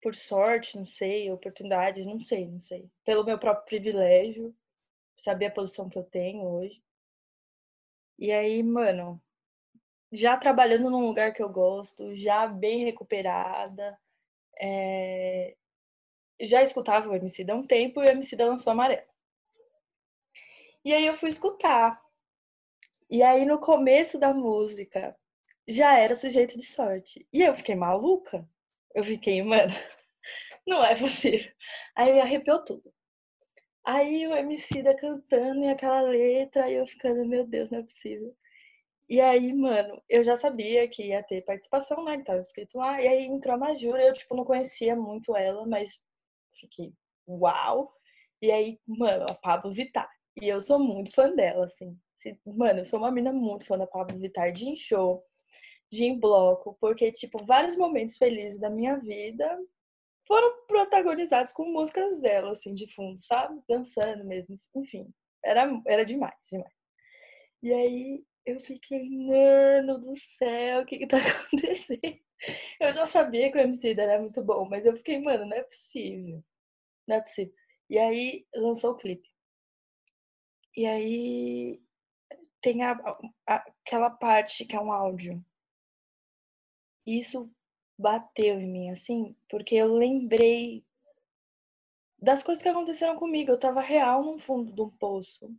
Por 0.00 0.14
sorte, 0.14 0.76
não 0.76 0.86
sei, 0.86 1.30
oportunidades, 1.30 2.06
não 2.06 2.20
sei, 2.20 2.46
não 2.46 2.60
sei. 2.60 2.90
Pelo 3.04 3.24
meu 3.24 3.38
próprio 3.38 3.66
privilégio, 3.66 4.54
saber 5.16 5.46
a 5.46 5.50
posição 5.50 5.88
que 5.88 5.98
eu 5.98 6.04
tenho 6.04 6.44
hoje. 6.44 6.82
E 8.18 8.32
aí, 8.32 8.62
mano, 8.62 9.20
já 10.12 10.36
trabalhando 10.36 10.90
num 10.90 11.06
lugar 11.06 11.32
que 11.32 11.42
eu 11.42 11.48
gosto, 11.48 12.14
já 12.16 12.46
bem 12.46 12.84
recuperada, 12.84 13.98
é... 14.60 15.56
já 16.40 16.62
escutava 16.62 17.08
o 17.08 17.14
MC 17.14 17.48
há 17.50 17.54
um 17.54 17.66
tempo 17.66 18.02
e 18.02 18.06
o 18.06 18.10
MC 18.10 18.36
lançou 18.36 18.72
Amarelo. 18.72 19.06
E 20.84 20.92
aí 20.94 21.06
eu 21.06 21.16
fui 21.16 21.28
escutar. 21.28 22.00
E 23.10 23.22
aí 23.22 23.44
no 23.44 23.58
começo 23.58 24.18
da 24.18 24.32
música 24.32 25.16
já 25.68 25.98
era 25.98 26.14
sujeito 26.14 26.56
de 26.58 26.64
sorte. 26.64 27.26
E 27.32 27.42
eu 27.42 27.54
fiquei 27.54 27.74
maluca. 27.74 28.48
Eu 28.94 29.04
fiquei, 29.04 29.42
mano, 29.42 29.72
não 30.66 30.84
é 30.84 30.96
possível. 30.96 31.52
Aí 31.94 32.12
me 32.12 32.20
arrepiou 32.20 32.64
tudo. 32.64 32.92
Aí 33.84 34.26
o 34.26 34.36
MC 34.36 34.82
da 34.82 34.94
cantando 34.94 35.62
e 35.64 35.68
aquela 35.68 36.02
letra, 36.02 36.70
e 36.70 36.74
eu 36.74 36.86
ficando, 36.86 37.24
meu 37.26 37.46
Deus, 37.46 37.70
não 37.70 37.80
é 37.80 37.82
possível. 37.82 38.34
E 39.08 39.20
aí, 39.20 39.52
mano, 39.54 40.02
eu 40.08 40.22
já 40.22 40.36
sabia 40.36 40.88
que 40.88 41.08
ia 41.08 41.22
ter 41.22 41.42
participação, 41.42 42.04
né? 42.04 42.18
Que 42.18 42.24
tava 42.24 42.40
escrito 42.40 42.78
lá. 42.78 43.00
E 43.02 43.08
aí 43.08 43.24
entrou 43.26 43.54
a 43.54 43.58
Majura, 43.58 44.02
eu, 44.02 44.12
tipo, 44.12 44.36
não 44.36 44.44
conhecia 44.44 44.94
muito 44.96 45.36
ela, 45.36 45.66
mas 45.66 46.02
fiquei, 46.60 46.92
uau! 47.26 47.92
E 48.42 48.50
aí, 48.52 48.78
mano, 48.86 49.26
a 49.28 49.34
Pablo 49.34 49.72
Vittar. 49.72 50.08
E 50.40 50.48
eu 50.48 50.60
sou 50.60 50.78
muito 50.78 51.12
fã 51.12 51.34
dela, 51.34 51.64
assim. 51.64 51.98
Mano, 52.46 52.80
eu 52.80 52.84
sou 52.84 52.98
uma 52.98 53.10
mina 53.10 53.32
muito 53.32 53.64
fã 53.66 53.78
da 53.78 53.86
Pablo 53.86 54.18
Vittar 54.18 54.52
de 54.52 54.76
show, 54.76 55.24
de 55.90 56.04
em 56.04 56.18
bloco, 56.18 56.76
porque, 56.80 57.10
tipo, 57.12 57.44
vários 57.44 57.76
momentos 57.76 58.16
felizes 58.16 58.58
da 58.58 58.70
minha 58.70 58.96
vida 58.96 59.58
foram 60.26 60.66
protagonizados 60.66 61.52
com 61.52 61.72
músicas 61.72 62.20
dela, 62.20 62.52
assim, 62.52 62.74
de 62.74 62.92
fundo, 62.94 63.20
sabe? 63.22 63.60
Dançando 63.68 64.24
mesmo, 64.24 64.56
enfim. 64.76 65.12
Era, 65.42 65.68
era 65.86 66.04
demais, 66.04 66.36
demais. 66.50 66.74
E 67.62 67.72
aí 67.72 68.24
eu 68.44 68.60
fiquei, 68.60 69.08
mano 69.10 69.98
do 69.98 70.14
céu, 70.16 70.82
o 70.82 70.86
que 70.86 70.98
que 70.98 71.06
tá 71.06 71.16
acontecendo? 71.46 72.18
Eu 72.80 72.92
já 72.92 73.06
sabia 73.06 73.50
que 73.50 73.58
o 73.58 73.60
MC 73.60 73.92
era 73.92 74.20
muito 74.20 74.42
bom, 74.42 74.68
mas 74.68 74.86
eu 74.86 74.96
fiquei, 74.96 75.18
mano, 75.20 75.46
não 75.46 75.56
é 75.56 75.62
possível. 75.62 76.44
Não 77.06 77.16
é 77.16 77.20
possível. 77.20 77.54
E 77.90 77.98
aí 77.98 78.46
lançou 78.54 78.92
o 78.92 78.96
clipe. 78.96 79.28
E 80.76 80.86
aí 80.86 81.82
tem 82.60 82.84
a, 82.84 82.92
a, 83.46 83.54
aquela 83.84 84.10
parte 84.10 84.64
que 84.64 84.76
é 84.76 84.80
um 84.80 84.92
áudio. 84.92 85.44
Isso 87.08 87.50
bateu 87.98 88.60
em 88.60 88.70
mim, 88.70 88.90
assim, 88.90 89.34
porque 89.48 89.74
eu 89.74 89.94
lembrei 89.94 90.84
das 92.20 92.42
coisas 92.42 92.62
que 92.62 92.68
aconteceram 92.68 93.16
comigo. 93.16 93.50
Eu 93.50 93.58
tava 93.58 93.80
real 93.80 94.22
no 94.22 94.38
fundo 94.38 94.70
de 94.70 94.82
um 94.82 94.90
poço. 94.90 95.50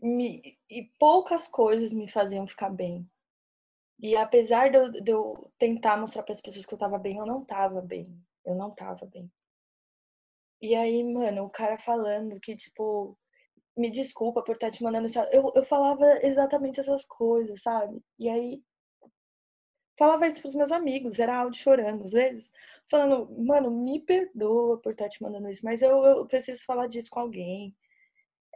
Me, 0.00 0.58
e 0.68 0.90
poucas 0.98 1.46
coisas 1.46 1.92
me 1.92 2.08
faziam 2.10 2.48
ficar 2.48 2.70
bem. 2.70 3.08
E 4.00 4.16
apesar 4.16 4.70
de 4.70 4.76
eu, 4.76 4.90
de 4.90 5.12
eu 5.12 5.52
tentar 5.56 5.96
mostrar 5.96 6.24
para 6.24 6.32
as 6.34 6.40
pessoas 6.40 6.66
que 6.66 6.74
eu 6.74 6.78
tava 6.78 6.98
bem, 6.98 7.18
eu 7.18 7.26
não 7.26 7.44
tava 7.44 7.80
bem. 7.80 8.20
Eu 8.44 8.56
não 8.56 8.72
tava 8.74 9.06
bem. 9.06 9.30
E 10.60 10.74
aí, 10.74 11.04
mano, 11.04 11.44
o 11.44 11.50
cara 11.50 11.78
falando 11.78 12.40
que, 12.40 12.56
tipo, 12.56 13.16
me 13.76 13.88
desculpa 13.88 14.42
por 14.42 14.56
estar 14.56 14.72
te 14.72 14.82
mandando 14.82 15.06
isso. 15.06 15.20
Eu, 15.30 15.52
eu 15.54 15.64
falava 15.64 16.04
exatamente 16.26 16.80
essas 16.80 17.04
coisas, 17.04 17.62
sabe? 17.62 18.02
E 18.18 18.28
aí, 18.28 18.62
falava 19.98 20.26
isso 20.26 20.40
pros 20.40 20.54
meus 20.54 20.72
amigos, 20.72 21.18
era 21.18 21.36
áudio 21.38 21.60
chorando 21.60 22.04
às 22.04 22.12
vezes, 22.12 22.50
falando, 22.90 23.30
mano, 23.42 23.70
me 23.70 24.00
perdoa 24.00 24.78
por 24.78 24.92
estar 24.92 25.08
te 25.08 25.22
mandando 25.22 25.48
isso, 25.50 25.64
mas 25.64 25.82
eu, 25.82 26.04
eu 26.04 26.26
preciso 26.26 26.64
falar 26.64 26.86
disso 26.88 27.10
com 27.10 27.20
alguém. 27.20 27.74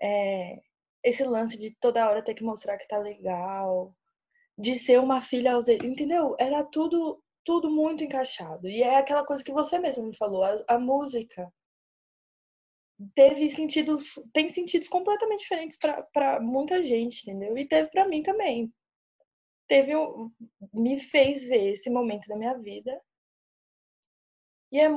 É, 0.00 0.60
esse 1.02 1.24
lance 1.24 1.58
de 1.58 1.70
toda 1.80 2.08
hora 2.08 2.24
ter 2.24 2.34
que 2.34 2.44
mostrar 2.44 2.76
que 2.78 2.88
tá 2.88 2.98
legal, 2.98 3.94
de 4.58 4.78
ser 4.78 5.00
uma 5.00 5.20
filha 5.22 5.54
ausente, 5.54 5.86
entendeu? 5.86 6.36
Era 6.38 6.64
tudo 6.64 7.22
tudo 7.46 7.70
muito 7.70 8.02
encaixado. 8.04 8.68
E 8.68 8.82
é 8.82 8.96
aquela 8.98 9.24
coisa 9.24 9.42
que 9.44 9.52
você 9.52 9.78
mesmo 9.78 10.04
me 10.08 10.16
falou, 10.16 10.44
a, 10.44 10.64
a 10.66 10.78
música 10.78 11.50
teve 13.14 13.48
sentidos, 13.48 14.18
tem 14.32 14.48
sentidos 14.48 14.88
completamente 14.88 15.40
diferentes 15.40 15.78
para 15.78 16.40
muita 16.40 16.82
gente, 16.82 17.22
entendeu? 17.22 17.56
E 17.56 17.66
teve 17.66 17.88
para 17.90 18.08
mim 18.08 18.22
também. 18.22 18.72
Teve 19.68 19.96
um, 19.96 20.30
me 20.72 21.00
fez 21.00 21.42
ver 21.42 21.70
esse 21.70 21.90
momento 21.90 22.28
da 22.28 22.36
minha 22.36 22.54
vida. 22.54 23.00
E 24.70 24.80
é, 24.80 24.88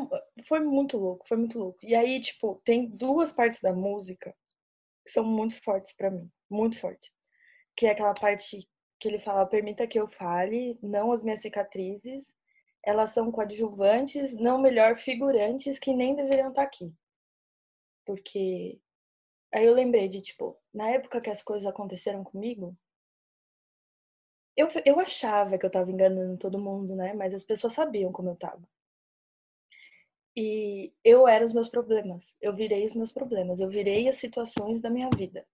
foi 0.48 0.60
muito 0.60 0.98
louco, 0.98 1.28
foi 1.28 1.38
muito 1.38 1.58
louco. 1.60 1.80
E 1.84 1.96
aí, 1.96 2.20
tipo, 2.20 2.62
tem 2.64 2.88
duas 2.88 3.32
partes 3.32 3.62
da 3.62 3.74
música 3.74 4.36
que 5.06 5.12
são 5.12 5.24
muito 5.24 5.56
fortes 5.64 5.94
para 5.94 6.12
mim, 6.12 6.30
muito 6.50 6.78
fortes. 6.78 7.14
Que 7.76 7.88
é 7.88 7.92
aquela 7.92 8.14
parte 8.14 8.68
que 9.00 9.08
ele 9.08 9.20
fala: 9.20 9.46
"Permita 9.46 9.88
que 9.88 10.00
eu 10.00 10.08
fale, 10.08 10.78
não 10.82 11.12
as 11.12 11.24
minhas 11.24 11.42
cicatrizes. 11.42 12.34
Elas 12.84 13.12
são 13.12 13.32
coadjuvantes, 13.32 14.36
não 14.36 14.60
melhor 14.62 14.98
figurantes 14.98 15.80
que 15.80 15.94
nem 15.94 16.16
deveriam 16.16 16.50
estar 16.50 16.62
tá 16.64 16.68
aqui." 16.68 16.94
Porque 18.06 18.80
aí 19.54 19.66
eu 19.66 19.74
lembrei 19.74 20.08
de, 20.08 20.22
tipo, 20.22 20.58
na 20.74 20.90
época 20.92 21.22
que 21.22 21.30
as 21.30 21.42
coisas 21.42 21.68
aconteceram 21.68 22.24
comigo, 22.24 22.78
eu, 24.60 24.68
eu 24.86 25.00
achava 25.00 25.58
que 25.58 25.66
eu 25.66 25.72
tava 25.72 25.92
enganando 25.92 26.38
todo 26.38 26.60
mundo, 26.60 26.96
né? 26.96 27.14
Mas 27.14 27.34
as 27.34 27.46
pessoas 27.46 27.74
sabiam 27.74 28.12
como 28.12 28.30
eu 28.30 28.36
tava. 28.36 28.68
E 30.36 30.94
eu 31.04 31.28
era 31.28 31.46
os 31.46 31.54
meus 31.54 31.70
problemas. 31.70 32.36
Eu 32.42 32.56
virei 32.56 32.86
os 32.86 32.96
meus 32.96 33.12
problemas. 33.12 33.60
Eu 33.60 33.70
virei 33.70 34.08
as 34.08 34.18
situações 34.18 34.82
da 34.82 34.90
minha 34.90 35.10
vida. 35.16 35.46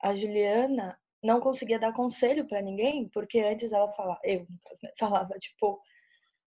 A 0.00 0.14
Juliana 0.14 0.98
não 1.22 1.40
conseguia 1.40 1.78
dar 1.78 1.92
conselho 1.92 2.46
para 2.46 2.60
ninguém, 2.62 3.08
porque 3.10 3.38
antes 3.40 3.72
ela 3.72 3.92
falava, 3.92 4.20
eu, 4.24 4.40
né, 4.82 4.92
falava, 4.98 5.34
tipo, 5.38 5.80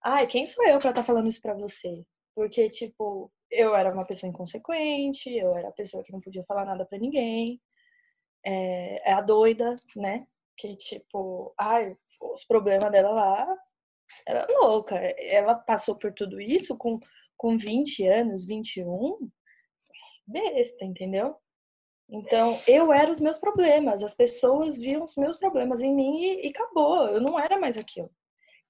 ai, 0.04 0.28
quem 0.28 0.46
sou 0.46 0.66
eu 0.66 0.80
para 0.80 0.90
estar 0.92 1.02
tá 1.02 1.08
falando 1.08 1.30
isso 1.30 1.42
para 1.42 1.54
você? 1.54 2.06
Porque, 2.36 2.68
tipo, 2.70 3.32
eu 3.50 3.76
era 3.76 3.94
uma 3.94 4.06
pessoa 4.06 4.30
inconsequente, 4.30 5.30
eu 5.34 5.56
era 5.56 5.70
a 5.70 5.74
pessoa 5.74 6.04
que 6.04 6.12
não 6.12 6.20
podia 6.22 6.44
falar 6.46 6.66
nada 6.66 6.86
para 6.86 7.00
ninguém. 7.00 7.62
É, 8.46 9.12
é, 9.12 9.14
a 9.14 9.22
doida, 9.22 9.76
né? 9.96 10.28
Que, 10.58 10.76
tipo, 10.78 11.54
ai, 11.60 11.96
os 12.22 12.46
problemas 12.46 12.92
dela 12.92 13.12
lá 13.12 13.58
era 14.28 14.48
louca. 14.50 14.96
Ela 15.18 15.56
passou 15.56 15.96
por 15.98 16.14
tudo 16.14 16.40
isso 16.40 16.78
com, 16.78 17.00
com 17.38 17.58
20 17.58 18.08
anos, 18.08 18.46
21, 18.46 19.30
besta, 20.28 20.86
entendeu? 20.86 21.36
Então, 22.10 22.56
eu 22.68 22.94
era 22.94 23.12
os 23.12 23.20
meus 23.20 23.38
problemas, 23.38 24.04
as 24.04 24.14
pessoas 24.14 24.78
viam 24.78 25.02
os 25.02 25.16
meus 25.16 25.38
problemas 25.38 25.82
em 25.82 25.94
mim 25.94 26.22
e, 26.22 26.46
e 26.46 26.50
acabou, 26.50 27.08
eu 27.08 27.20
não 27.20 27.40
era 27.40 27.60
mais 27.60 27.78
aquilo. 27.78 28.12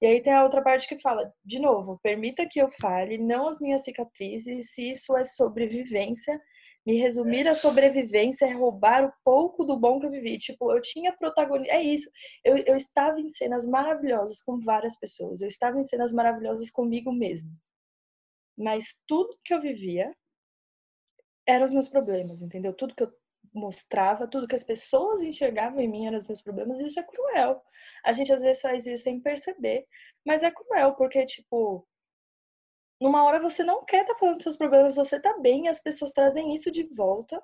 E 0.00 0.06
aí 0.06 0.22
tem 0.22 0.32
a 0.32 0.42
outra 0.42 0.62
parte 0.62 0.88
que 0.88 0.98
fala, 0.98 1.32
de 1.44 1.58
novo, 1.58 1.98
permita 2.02 2.46
que 2.46 2.60
eu 2.60 2.70
fale, 2.70 3.18
não 3.18 3.48
as 3.48 3.60
minhas 3.60 3.82
cicatrizes, 3.82 4.72
se 4.74 4.90
isso 4.90 5.16
é 5.16 5.24
sobrevivência, 5.24 6.40
me 6.86 6.96
resumir 6.96 7.48
a 7.48 7.54
sobrevivência 7.54 8.46
é 8.46 8.52
roubar 8.52 9.04
o 9.04 9.12
pouco 9.24 9.64
do 9.64 9.76
bom 9.76 9.98
que 9.98 10.06
eu 10.06 10.10
vivi. 10.10 10.38
Tipo, 10.38 10.70
eu 10.72 10.80
tinha 10.80 11.12
protagonismo. 11.12 11.74
É 11.74 11.82
isso. 11.82 12.08
Eu, 12.44 12.56
eu 12.58 12.76
estava 12.76 13.20
em 13.20 13.28
cenas 13.28 13.66
maravilhosas 13.66 14.40
com 14.40 14.60
várias 14.60 14.96
pessoas. 14.96 15.42
Eu 15.42 15.48
estava 15.48 15.80
em 15.80 15.82
cenas 15.82 16.12
maravilhosas 16.12 16.70
comigo 16.70 17.12
mesmo. 17.12 17.50
Mas 18.56 19.00
tudo 19.06 19.36
que 19.44 19.52
eu 19.52 19.60
vivia 19.60 20.14
eram 21.44 21.64
os 21.64 21.72
meus 21.72 21.88
problemas, 21.88 22.40
entendeu? 22.40 22.72
Tudo 22.72 22.94
que 22.94 23.02
eu 23.02 23.12
mostrava, 23.52 24.28
tudo 24.28 24.46
que 24.46 24.54
as 24.54 24.64
pessoas 24.64 25.22
enxergavam 25.22 25.80
em 25.80 25.88
mim 25.88 26.06
eram 26.06 26.18
os 26.18 26.26
meus 26.26 26.42
problemas, 26.42 26.78
isso 26.78 27.00
é 27.00 27.02
cruel. 27.02 27.62
A 28.04 28.12
gente 28.12 28.32
às 28.32 28.40
vezes 28.40 28.62
faz 28.62 28.86
isso 28.86 29.04
sem 29.04 29.20
perceber, 29.20 29.86
mas 30.24 30.42
é 30.42 30.50
cruel, 30.50 30.94
porque, 30.94 31.24
tipo, 31.24 31.86
numa 33.00 33.24
hora 33.24 33.40
você 33.40 33.62
não 33.64 33.84
quer 33.84 34.02
estar 34.02 34.14
tá 34.14 34.20
falando 34.20 34.36
dos 34.36 34.44
seus 34.44 34.56
problemas, 34.56 34.96
você 34.96 35.20
tá 35.20 35.38
bem, 35.38 35.68
as 35.68 35.80
pessoas 35.80 36.12
trazem 36.12 36.54
isso 36.54 36.70
de 36.70 36.84
volta. 36.84 37.42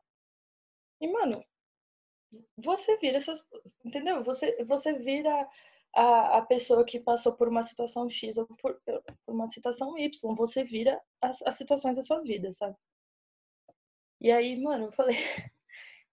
E, 1.00 1.08
mano, 1.08 1.44
você 2.56 2.96
vira 2.98 3.18
essas. 3.18 3.42
Entendeu? 3.84 4.22
Você, 4.24 4.64
você 4.64 4.92
vira 4.94 5.48
a, 5.94 6.38
a 6.38 6.42
pessoa 6.42 6.84
que 6.84 7.00
passou 7.00 7.32
por 7.34 7.48
uma 7.48 7.62
situação 7.62 8.08
X 8.08 8.36
ou 8.36 8.46
por, 8.46 8.80
por 8.84 9.34
uma 9.34 9.48
situação 9.48 9.98
Y. 9.98 10.34
Você 10.36 10.64
vira 10.64 11.00
as, 11.20 11.42
as 11.42 11.56
situações 11.56 11.96
da 11.96 12.02
sua 12.02 12.20
vida, 12.22 12.52
sabe? 12.52 12.76
E 14.20 14.30
aí, 14.30 14.60
mano, 14.60 14.86
eu 14.86 14.92
falei, 14.92 15.16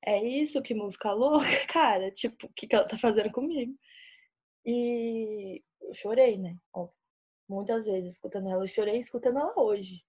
é 0.06 0.23
isso 0.23 0.62
que 0.62 0.73
música 0.73 1.13
louca, 1.13 1.45
cara? 1.67 2.12
Tipo, 2.12 2.47
o 2.47 2.54
que, 2.54 2.67
que 2.67 2.75
ela 2.75 2.88
tá 2.88 2.97
fazendo 2.97 3.32
comigo? 3.32 3.78
E 4.65 5.63
eu 5.82 5.93
chorei, 5.93 6.38
né? 6.38 6.58
Ó, 6.73 6.89
muitas 7.49 7.85
vezes 7.85 8.13
escutando 8.13 8.49
ela. 8.49 8.63
Eu 8.63 8.67
chorei 8.67 8.99
escutando 8.99 9.39
ela 9.39 9.53
hoje. 9.59 10.03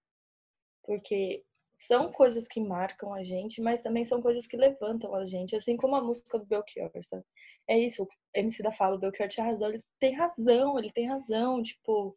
Porque 0.83 1.43
são 1.77 2.11
coisas 2.11 2.47
que 2.47 2.59
marcam 2.59 3.11
a 3.13 3.23
gente, 3.23 3.59
mas 3.59 3.81
também 3.81 4.05
são 4.05 4.21
coisas 4.21 4.45
que 4.45 4.55
levantam 4.55 5.15
a 5.15 5.25
gente, 5.25 5.55
assim 5.55 5.75
como 5.75 5.95
a 5.95 6.03
música 6.03 6.37
do 6.37 6.45
Belchior, 6.45 6.91
sabe? 7.03 7.23
É 7.67 7.77
isso, 7.77 8.07
MC 8.35 8.61
da 8.61 8.71
fala, 8.71 8.95
o 8.95 8.99
Belchior 8.99 9.27
tinha 9.27 9.47
razão, 9.47 9.69
ele 9.69 9.83
tem 9.99 10.13
razão, 10.13 10.77
ele 10.77 10.91
tem 10.91 11.07
razão, 11.07 11.63
tipo, 11.63 12.15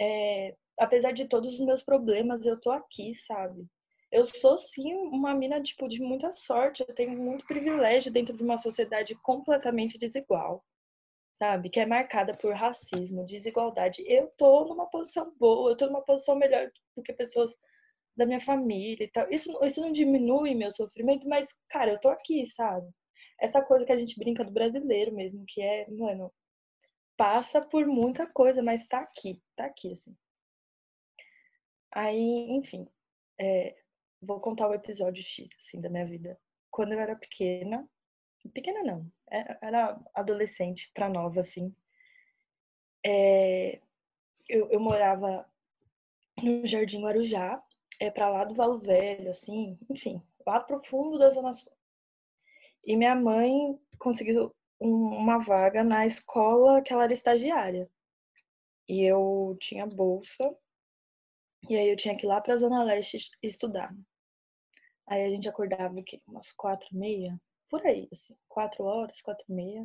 é, 0.00 0.56
apesar 0.78 1.12
de 1.12 1.26
todos 1.26 1.52
os 1.52 1.60
meus 1.60 1.82
problemas, 1.82 2.46
eu 2.46 2.58
tô 2.58 2.70
aqui, 2.70 3.14
sabe? 3.14 3.66
Eu 4.10 4.24
sou 4.24 4.56
sim 4.56 4.94
uma 4.94 5.34
mina 5.34 5.62
tipo 5.62 5.86
de 5.86 6.00
muita 6.00 6.32
sorte, 6.32 6.84
eu 6.86 6.94
tenho 6.94 7.10
muito 7.10 7.46
privilégio 7.46 8.12
dentro 8.12 8.34
de 8.34 8.42
uma 8.42 8.56
sociedade 8.56 9.14
completamente 9.16 9.98
desigual, 9.98 10.64
sabe? 11.34 11.68
Que 11.68 11.80
é 11.80 11.86
marcada 11.86 12.34
por 12.36 12.54
racismo, 12.54 13.26
desigualdade. 13.26 14.02
Eu 14.06 14.28
tô 14.36 14.64
numa 14.66 14.86
posição 14.86 15.32
boa, 15.38 15.72
eu 15.72 15.76
tô 15.76 15.86
numa 15.86 16.02
posição 16.02 16.36
melhor 16.36 16.70
do 16.96 17.02
que 17.02 17.12
pessoas 17.12 17.54
da 18.16 18.24
minha 18.24 18.40
família 18.40 19.04
e 19.04 19.10
tal. 19.10 19.30
Isso, 19.30 19.52
isso 19.64 19.80
não 19.80 19.92
diminui 19.92 20.54
meu 20.54 20.70
sofrimento, 20.70 21.28
mas, 21.28 21.48
cara, 21.68 21.92
eu 21.92 22.00
tô 22.00 22.08
aqui, 22.08 22.46
sabe? 22.46 22.88
Essa 23.40 23.60
coisa 23.62 23.84
que 23.84 23.92
a 23.92 23.96
gente 23.96 24.18
brinca 24.18 24.44
do 24.44 24.52
brasileiro 24.52 25.12
mesmo, 25.12 25.44
que 25.46 25.60
é, 25.60 25.90
mano, 25.90 26.32
passa 27.16 27.60
por 27.60 27.86
muita 27.86 28.26
coisa, 28.26 28.62
mas 28.62 28.86
tá 28.86 29.00
aqui, 29.00 29.42
tá 29.56 29.66
aqui, 29.66 29.92
assim. 29.92 30.16
Aí, 31.92 32.50
enfim, 32.50 32.88
é, 33.40 33.74
vou 34.20 34.40
contar 34.40 34.68
o 34.68 34.74
episódio 34.74 35.22
X, 35.22 35.48
assim, 35.58 35.80
da 35.80 35.88
minha 35.88 36.06
vida. 36.06 36.38
Quando 36.70 36.92
eu 36.92 37.00
era 37.00 37.16
pequena, 37.16 37.88
pequena 38.50 38.82
não, 38.82 39.10
é, 39.30 39.58
era 39.62 40.00
adolescente 40.14 40.90
pra 40.94 41.08
nova, 41.08 41.40
assim, 41.40 41.74
é, 43.04 43.80
eu, 44.48 44.70
eu 44.70 44.80
morava 44.80 45.46
no 46.42 46.66
Jardim 46.66 47.02
Guarujá, 47.02 47.62
é 48.00 48.10
para 48.10 48.28
lá 48.28 48.44
do 48.44 48.54
Valo 48.54 48.78
Velho, 48.78 49.30
assim, 49.30 49.78
enfim, 49.90 50.22
lá 50.46 50.60
pro 50.60 50.82
fundo 50.82 51.18
da 51.18 51.30
Zona 51.30 51.52
Sul. 51.52 51.72
E 52.84 52.96
minha 52.96 53.14
mãe 53.14 53.78
conseguiu 53.98 54.54
uma 54.80 55.38
vaga 55.38 55.82
na 55.82 56.04
escola 56.06 56.82
que 56.82 56.92
ela 56.92 57.04
era 57.04 57.12
estagiária. 57.12 57.88
E 58.88 59.02
eu 59.02 59.56
tinha 59.60 59.86
bolsa, 59.86 60.54
e 61.68 61.76
aí 61.76 61.88
eu 61.88 61.96
tinha 61.96 62.16
que 62.16 62.26
ir 62.26 62.28
lá 62.28 62.40
pra 62.40 62.56
Zona 62.56 62.82
Leste 62.84 63.16
estudar. 63.42 63.94
Aí 65.06 65.24
a 65.24 65.30
gente 65.30 65.48
acordava 65.48 65.98
o 65.98 66.04
quê? 66.04 66.20
Umas 66.26 66.52
quatro 66.52 66.88
e 66.92 66.96
meia? 66.96 67.40
Por 67.74 67.84
aí, 67.84 68.08
assim, 68.12 68.36
quatro 68.48 68.84
horas, 68.84 69.20
quatro 69.20 69.44
e 69.48 69.52
meia. 69.52 69.84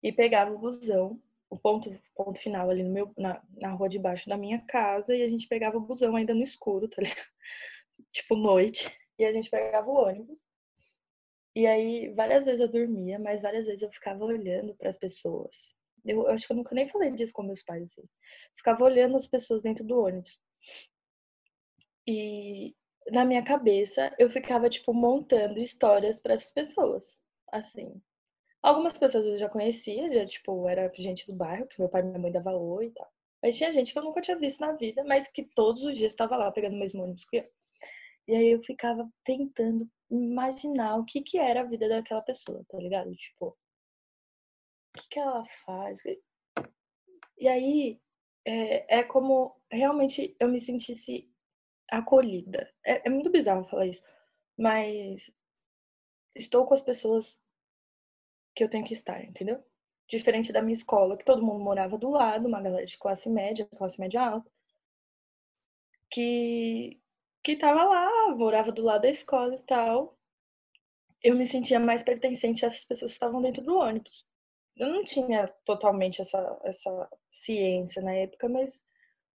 E 0.00 0.12
pegava 0.12 0.52
o 0.52 0.58
busão 0.58 1.20
o 1.50 1.58
ponto, 1.58 1.90
ponto 2.14 2.38
final 2.38 2.70
ali 2.70 2.84
no 2.84 2.90
meu, 2.90 3.12
na, 3.18 3.42
na 3.60 3.72
rua 3.72 3.88
de 3.88 3.98
baixo 3.98 4.28
da 4.28 4.36
minha 4.36 4.60
casa 4.68 5.12
e 5.12 5.20
a 5.20 5.28
gente 5.28 5.48
pegava 5.48 5.76
o 5.76 5.80
busão 5.80 6.14
ainda 6.14 6.32
no 6.32 6.44
escuro, 6.44 6.88
tá 6.88 7.02
ligado? 7.02 7.26
tipo 8.12 8.36
noite. 8.36 8.88
E 9.18 9.24
a 9.24 9.32
gente 9.32 9.50
pegava 9.50 9.90
o 9.90 9.94
ônibus. 9.94 10.46
E 11.56 11.66
aí, 11.66 12.14
várias 12.14 12.44
vezes 12.44 12.60
eu 12.60 12.68
dormia, 12.68 13.18
mas 13.18 13.42
várias 13.42 13.66
vezes 13.66 13.82
eu 13.82 13.90
ficava 13.90 14.24
olhando 14.24 14.72
para 14.76 14.88
as 14.88 14.96
pessoas. 14.96 15.74
Eu, 16.04 16.22
eu, 16.22 16.30
acho 16.30 16.46
que 16.46 16.52
eu 16.52 16.56
nunca 16.56 16.72
nem 16.72 16.88
falei 16.88 17.10
disso 17.10 17.32
com 17.32 17.42
meus 17.42 17.64
pais, 17.64 17.82
assim. 17.82 18.08
Ficava 18.54 18.84
olhando 18.84 19.16
as 19.16 19.26
pessoas 19.26 19.60
dentro 19.60 19.84
do 19.84 19.98
ônibus. 19.98 20.40
E 22.06 22.76
na 23.10 23.24
minha 23.24 23.42
cabeça, 23.42 24.14
eu 24.18 24.28
ficava, 24.30 24.68
tipo, 24.68 24.92
montando 24.94 25.58
histórias 25.58 26.20
para 26.20 26.34
essas 26.34 26.50
pessoas. 26.50 27.18
Assim, 27.50 28.00
Algumas 28.62 28.96
pessoas 28.96 29.26
eu 29.26 29.36
já 29.36 29.48
conhecia, 29.48 30.08
já, 30.10 30.24
tipo, 30.24 30.68
era 30.68 30.90
gente 30.94 31.26
do 31.26 31.34
bairro, 31.34 31.66
que 31.66 31.80
meu 31.80 31.88
pai 31.88 32.00
e 32.00 32.04
minha 32.04 32.18
mãe 32.18 32.30
davam 32.30 32.54
oi 32.54 32.86
e 32.86 32.90
tal. 32.92 33.12
Mas 33.42 33.56
tinha 33.56 33.72
gente 33.72 33.92
que 33.92 33.98
eu 33.98 34.04
nunca 34.04 34.20
tinha 34.20 34.38
visto 34.38 34.60
na 34.60 34.72
vida, 34.72 35.02
mas 35.02 35.28
que 35.32 35.42
todos 35.42 35.82
os 35.82 35.98
dias 35.98 36.12
estava 36.12 36.36
lá 36.36 36.50
pegando 36.52 36.76
o 36.76 36.78
mesmo 36.78 37.02
ônibus 37.02 37.24
que 37.24 37.38
eu. 37.38 37.50
E 38.28 38.36
aí 38.36 38.52
eu 38.52 38.62
ficava 38.62 39.10
tentando 39.24 39.90
imaginar 40.08 40.96
o 40.96 41.04
que 41.04 41.22
que 41.22 41.38
era 41.38 41.62
a 41.62 41.64
vida 41.64 41.88
daquela 41.88 42.22
pessoa, 42.22 42.64
tá 42.68 42.78
ligado? 42.78 43.12
Tipo, 43.16 43.48
o 43.48 43.56
que 45.00 45.08
que 45.08 45.18
ela 45.18 45.44
faz? 45.66 46.00
E 47.36 47.48
aí 47.48 48.00
é, 48.46 48.98
é 48.98 49.02
como 49.02 49.56
realmente 49.72 50.36
eu 50.38 50.48
me 50.48 50.60
sentisse 50.60 51.28
acolhida. 51.90 52.70
É, 52.84 53.06
é 53.06 53.10
muito 53.10 53.30
bizarro 53.30 53.64
falar 53.64 53.86
isso, 53.86 54.02
mas 54.56 55.32
estou 56.34 56.66
com 56.66 56.74
as 56.74 56.82
pessoas 56.82 57.42
que 58.54 58.64
eu 58.64 58.68
tenho 58.68 58.84
que 58.84 58.92
estar, 58.92 59.22
entendeu? 59.24 59.62
Diferente 60.08 60.52
da 60.52 60.62
minha 60.62 60.74
escola, 60.74 61.16
que 61.16 61.24
todo 61.24 61.44
mundo 61.44 61.62
morava 61.62 61.96
do 61.98 62.10
lado, 62.10 62.48
uma 62.48 62.60
galera 62.60 62.86
de 62.86 62.98
classe 62.98 63.28
média, 63.28 63.66
classe 63.76 64.00
média 64.00 64.20
alta, 64.22 64.50
que 66.10 67.00
que 67.42 67.56
tava 67.56 67.82
lá, 67.84 68.34
morava 68.36 68.70
do 68.70 68.82
lado 68.82 69.02
da 69.02 69.10
escola 69.10 69.54
e 69.56 69.62
tal. 69.62 70.16
Eu 71.22 71.36
me 71.36 71.46
sentia 71.46 71.80
mais 71.80 72.02
pertencente 72.02 72.64
a 72.64 72.68
essas 72.68 72.84
pessoas 72.84 73.12
que 73.12 73.16
estavam 73.16 73.40
dentro 73.40 73.62
do 73.62 73.76
ônibus. 73.76 74.24
Eu 74.76 74.88
não 74.88 75.04
tinha 75.04 75.48
totalmente 75.64 76.20
essa, 76.20 76.60
essa 76.64 77.08
ciência 77.30 78.02
na 78.02 78.14
época, 78.14 78.48
mas 78.48 78.84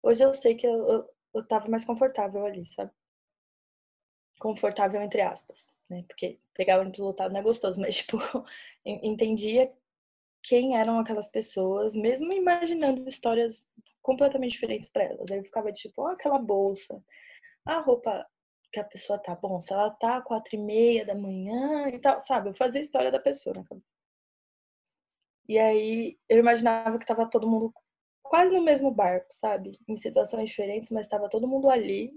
hoje 0.01 0.23
eu 0.23 0.33
sei 0.33 0.55
que 0.55 0.65
eu, 0.65 0.87
eu, 0.87 1.09
eu 1.33 1.45
tava 1.45 1.67
mais 1.69 1.85
confortável 1.85 2.45
ali, 2.45 2.71
sabe? 2.71 2.91
Confortável 4.39 5.01
entre 5.01 5.21
aspas 5.21 5.67
né? 5.89 6.03
Porque 6.07 6.39
pegar 6.53 6.77
o 6.77 6.81
ônibus 6.81 6.99
lotado 6.99 7.31
não 7.31 7.39
é 7.39 7.43
gostoso, 7.43 7.79
mas, 7.81 7.97
tipo, 7.97 8.17
entendia 8.85 9.71
quem 10.43 10.77
eram 10.77 10.99
aquelas 10.99 11.29
pessoas, 11.29 11.93
mesmo 11.93 12.31
imaginando 12.31 13.07
histórias 13.07 13.65
completamente 14.01 14.53
diferentes 14.53 14.89
para 14.89 15.03
elas. 15.03 15.29
Aí 15.31 15.39
eu 15.39 15.43
ficava 15.43 15.71
tipo, 15.71 16.03
oh, 16.03 16.07
aquela 16.07 16.39
bolsa, 16.39 17.03
a 17.65 17.79
roupa 17.79 18.25
que 18.71 18.79
a 18.79 18.83
pessoa 18.83 19.19
tá, 19.19 19.35
bom, 19.35 19.59
se 19.59 19.73
ela 19.73 19.89
tá 19.91 20.21
quatro 20.21 20.55
e 20.55 20.59
meia 20.59 21.05
da 21.05 21.15
manhã 21.15 21.89
e 21.89 21.99
tal, 21.99 22.19
sabe? 22.21 22.49
Eu 22.49 22.53
fazia 22.55 22.81
a 22.81 22.83
história 22.83 23.11
da 23.11 23.19
pessoa 23.19 23.55
cabeça. 23.55 23.83
E 25.47 25.57
aí 25.57 26.17
eu 26.29 26.37
imaginava 26.39 26.99
que 26.99 27.05
tava 27.05 27.29
todo 27.29 27.49
mundo 27.49 27.73
quase 28.27 28.51
no 28.51 28.61
mesmo 28.61 28.91
barco, 28.91 29.27
sabe? 29.31 29.79
Em 29.87 29.95
situações 29.95 30.49
diferentes, 30.49 30.89
mas 30.91 31.07
tava 31.07 31.29
todo 31.29 31.47
mundo 31.47 31.69
ali. 31.69 32.11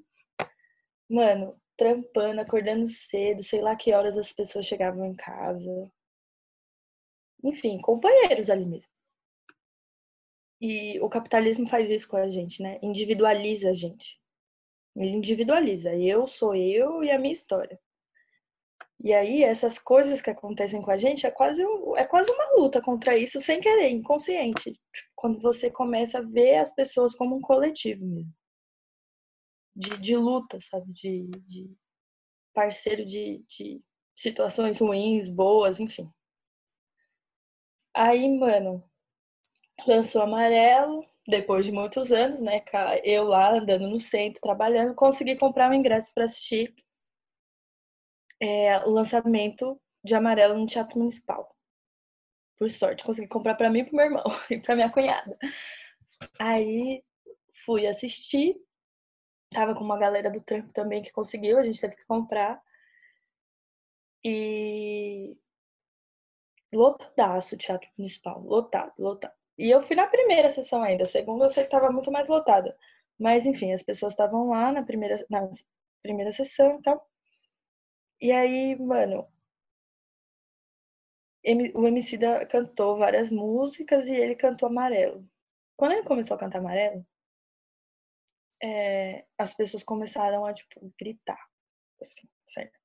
Mano, 1.09 1.61
trampando, 1.77 2.41
acordando 2.41 2.87
cedo, 2.87 3.43
sei 3.43 3.61
lá 3.61 3.75
que 3.75 3.93
horas 3.93 4.19
as 4.19 4.33
pessoas 4.33 4.67
chegavam 4.67 5.07
em 5.07 5.15
casa. 5.15 5.91
Enfim, 7.43 7.81
companheiros 7.81 8.51
ali 8.51 8.67
mesmo. 8.67 8.91
E 10.61 11.01
o 11.01 11.09
capitalismo 11.09 11.67
faz 11.67 11.91
isso 11.91 12.07
com 12.07 12.19
a 12.19 12.29
gente, 12.29 12.63
né? 12.63 12.79
Individualiza 12.83 13.71
a 13.71 13.73
gente. 13.73 14.21
Ele 14.95 15.17
individualiza. 15.17 15.95
Eu 15.95 16.27
sou 16.27 16.55
eu 16.55 17.03
e 17.03 17.11
a 17.11 17.19
minha 17.19 17.33
história. 17.33 17.81
E 19.03 19.15
aí, 19.15 19.43
essas 19.43 19.79
coisas 19.79 20.21
que 20.21 20.29
acontecem 20.29 20.83
com 20.83 20.91
a 20.91 20.99
gente 20.99 21.27
é 21.27 21.31
quase, 21.31 21.63
é 21.97 22.05
quase 22.05 22.31
uma 22.31 22.53
luta 22.59 22.83
contra 22.83 23.17
isso 23.17 23.41
sem 23.41 23.59
querer, 23.59 23.89
inconsciente. 23.89 24.79
Quando 25.21 25.39
você 25.39 25.71
começa 25.71 26.19
a 26.19 26.23
ver 26.23 26.57
as 26.57 26.75
pessoas 26.75 27.15
como 27.15 27.37
um 27.37 27.43
coletivo 27.43 28.07
mesmo 28.07 28.33
de, 29.77 29.99
de 29.99 30.17
luta, 30.17 30.59
sabe? 30.61 30.91
De, 30.95 31.27
de 31.47 31.71
parceiro 32.55 33.05
de, 33.05 33.45
de 33.47 33.83
situações 34.17 34.79
ruins, 34.79 35.29
boas, 35.29 35.79
enfim. 35.79 36.11
Aí, 37.95 38.27
mano, 38.35 38.83
lançou 39.87 40.23
Amarelo, 40.23 41.05
depois 41.29 41.67
de 41.67 41.73
muitos 41.73 42.11
anos, 42.11 42.41
né? 42.41 42.65
Eu 43.05 43.25
lá 43.25 43.53
andando 43.53 43.89
no 43.89 44.01
centro, 44.01 44.41
trabalhando, 44.41 44.95
consegui 44.95 45.37
comprar 45.37 45.71
um 45.71 45.75
ingresso 45.75 46.11
para 46.15 46.25
assistir 46.25 46.75
é, 48.41 48.79
o 48.87 48.91
lançamento 48.91 49.79
de 50.03 50.15
Amarelo 50.15 50.59
no 50.59 50.65
Teatro 50.65 50.99
Municipal. 50.99 51.55
Por 52.61 52.71
sorte, 52.71 53.05
consegui 53.05 53.27
comprar 53.27 53.57
para 53.57 53.71
mim 53.71 53.81
e 53.81 53.85
pro 53.85 53.97
meu 53.97 54.07
irmão 54.07 54.25
e 54.49 54.61
para 54.61 54.77
minha 54.77 54.93
cunhada. 54.93 55.37
Aí 56.39 57.03
fui 57.65 57.89
assistir 57.89 58.55
Tava 59.51 59.75
com 59.75 59.83
uma 59.83 59.99
galera 59.99 60.31
do 60.31 60.41
trampo 60.41 60.73
também 60.73 61.03
que 61.03 61.11
conseguiu, 61.13 61.59
a 61.59 61.63
gente 61.65 61.81
teve 61.81 61.97
que 61.97 62.07
comprar. 62.07 62.63
E 64.25 65.37
lotadaço 66.73 67.55
o 67.55 67.59
Teatro 67.59 67.89
Municipal, 67.99 68.41
lotado, 68.43 68.93
lotado. 68.99 69.35
E 69.59 69.69
eu 69.71 69.83
fui 69.83 69.97
na 69.97 70.07
primeira 70.07 70.51
sessão 70.51 70.83
ainda, 70.83 71.03
a 71.05 71.07
segunda 71.07 71.47
eu 71.47 71.51
sei 71.51 71.65
que 71.65 71.71
tava 71.71 71.91
muito 71.91 72.13
mais 72.13 72.29
lotada. 72.29 72.77
Mas 73.19 73.45
enfim, 73.47 73.73
as 73.73 73.83
pessoas 73.83 74.13
estavam 74.13 74.51
lá 74.51 74.73
na 74.73 74.83
primeira, 74.85 75.25
na 75.29 75.49
primeira 76.03 76.33
sessão 76.33 76.79
e 76.79 76.83
tal. 76.83 77.11
E 78.21 78.31
aí, 78.33 78.77
mano, 78.79 79.27
o 81.75 81.87
MC 81.87 82.19
da 82.19 82.47
cantou 82.47 82.99
várias 82.99 83.31
músicas 83.31 84.07
e 84.07 84.13
ele 84.13 84.35
cantou 84.37 84.69
Amarelo. 84.69 85.27
Quando 85.77 85.93
ele 85.93 86.03
começou 86.05 86.37
a 86.37 86.41
cantar 86.41 86.59
Amarelo, 86.59 87.07
é, 88.63 89.25
as 89.39 89.55
pessoas 89.55 89.83
começaram 89.83 90.45
a, 90.45 90.53
tipo, 90.53 90.93
gritar. 90.99 91.41
Assim, 92.01 92.29
certo? 92.49 92.79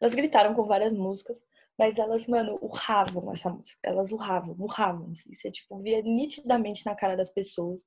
Elas 0.00 0.14
gritaram 0.14 0.54
com 0.54 0.64
várias 0.64 0.92
músicas, 0.92 1.44
mas 1.78 1.98
elas, 1.98 2.26
mano, 2.26 2.58
urravam 2.62 3.32
essa 3.32 3.50
música. 3.50 3.80
Elas 3.82 4.12
urravam, 4.12 4.54
urravam. 4.58 5.10
Assim. 5.10 5.34
Você, 5.34 5.50
tipo, 5.50 5.78
via 5.80 6.02
nitidamente 6.02 6.84
na 6.86 6.94
cara 6.94 7.16
das 7.16 7.30
pessoas 7.30 7.84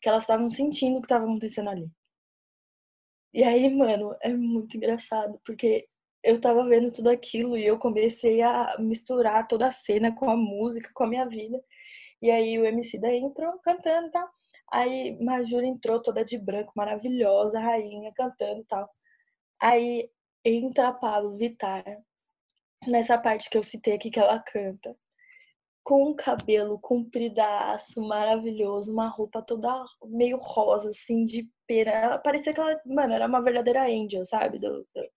que 0.00 0.08
elas 0.08 0.24
estavam 0.24 0.50
sentindo 0.50 0.98
o 0.98 1.00
que 1.00 1.06
estava 1.06 1.24
acontecendo 1.24 1.70
ali. 1.70 1.90
E 3.32 3.44
aí, 3.44 3.68
mano, 3.72 4.16
é 4.20 4.28
muito 4.32 4.76
engraçado, 4.76 5.40
porque 5.44 5.88
eu 6.22 6.40
tava 6.40 6.64
vendo 6.68 6.92
tudo 6.92 7.08
aquilo 7.10 7.56
e 7.56 7.66
eu 7.66 7.78
comecei 7.78 8.42
a 8.42 8.76
misturar 8.78 9.46
toda 9.48 9.66
a 9.68 9.72
cena 9.72 10.14
com 10.14 10.30
a 10.30 10.36
música, 10.36 10.90
com 10.94 11.04
a 11.04 11.06
minha 11.06 11.26
vida. 11.26 11.62
E 12.22 12.30
aí 12.30 12.58
o 12.58 12.64
MC 12.64 12.98
da 12.98 13.12
entrou 13.14 13.58
cantando 13.60 14.10
tal. 14.10 14.28
Aí 14.72 15.18
Majura 15.22 15.66
entrou 15.66 16.00
toda 16.02 16.24
de 16.24 16.38
branco, 16.38 16.72
maravilhosa, 16.76 17.60
rainha, 17.60 18.12
cantando 18.14 18.60
e 18.60 18.66
tal. 18.66 18.88
Aí 19.60 20.10
entra 20.44 20.92
Pablo 20.92 21.36
Vittar, 21.36 21.84
nessa 22.86 23.18
parte 23.18 23.50
que 23.50 23.58
eu 23.58 23.62
citei 23.64 23.94
aqui 23.94 24.10
que 24.10 24.20
ela 24.20 24.38
canta 24.40 24.96
com 25.82 26.10
um 26.10 26.14
cabelo 26.14 26.78
compridaço, 26.78 28.00
maravilhoso, 28.06 28.92
uma 28.92 29.08
roupa 29.08 29.42
toda 29.42 29.82
meio 30.06 30.36
rosa, 30.38 30.90
assim, 30.90 31.24
de 31.24 31.48
pena. 31.66 31.90
Ela 31.90 32.18
parecia 32.18 32.52
que 32.52 32.60
ela, 32.60 32.80
mano, 32.86 33.14
era 33.14 33.26
uma 33.26 33.42
verdadeira 33.42 33.84
angel, 33.86 34.24
sabe? 34.24 34.58
Do, 34.58 34.86
do 34.94 35.10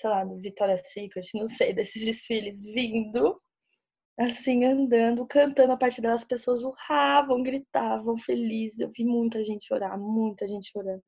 sei 0.00 0.10
lá, 0.10 0.24
do 0.24 0.36
Victoria's 0.38 0.82
Secret, 0.92 1.26
não 1.34 1.46
sei, 1.46 1.72
desses 1.74 2.04
desfiles 2.04 2.60
vindo, 2.62 3.40
assim, 4.18 4.64
andando, 4.64 5.26
cantando 5.26 5.72
a 5.72 5.76
partir 5.76 6.00
delas, 6.02 6.22
as 6.22 6.28
pessoas 6.28 6.62
urravam, 6.62 7.42
gritavam, 7.42 8.18
felizes. 8.18 8.80
Eu 8.80 8.90
vi 8.90 9.04
muita 9.04 9.44
gente 9.44 9.66
chorar, 9.66 9.98
muita 9.98 10.46
gente 10.46 10.70
chorando. 10.70 11.02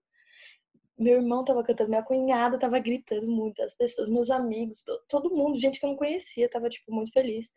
Meu 0.98 1.16
irmão 1.16 1.44
tava 1.44 1.62
cantando, 1.64 1.90
minha 1.90 2.02
cunhada 2.02 2.58
tava 2.58 2.78
gritando 2.78 3.26
muito, 3.26 3.62
as 3.62 3.74
pessoas, 3.74 4.08
meus 4.08 4.30
amigos, 4.30 4.84
todo 5.08 5.34
mundo, 5.34 5.58
gente 5.58 5.80
que 5.80 5.86
eu 5.86 5.90
não 5.90 5.96
conhecia, 5.96 6.48
tava, 6.50 6.68
tipo, 6.68 6.94
muito 6.94 7.12
feliz. 7.12 7.48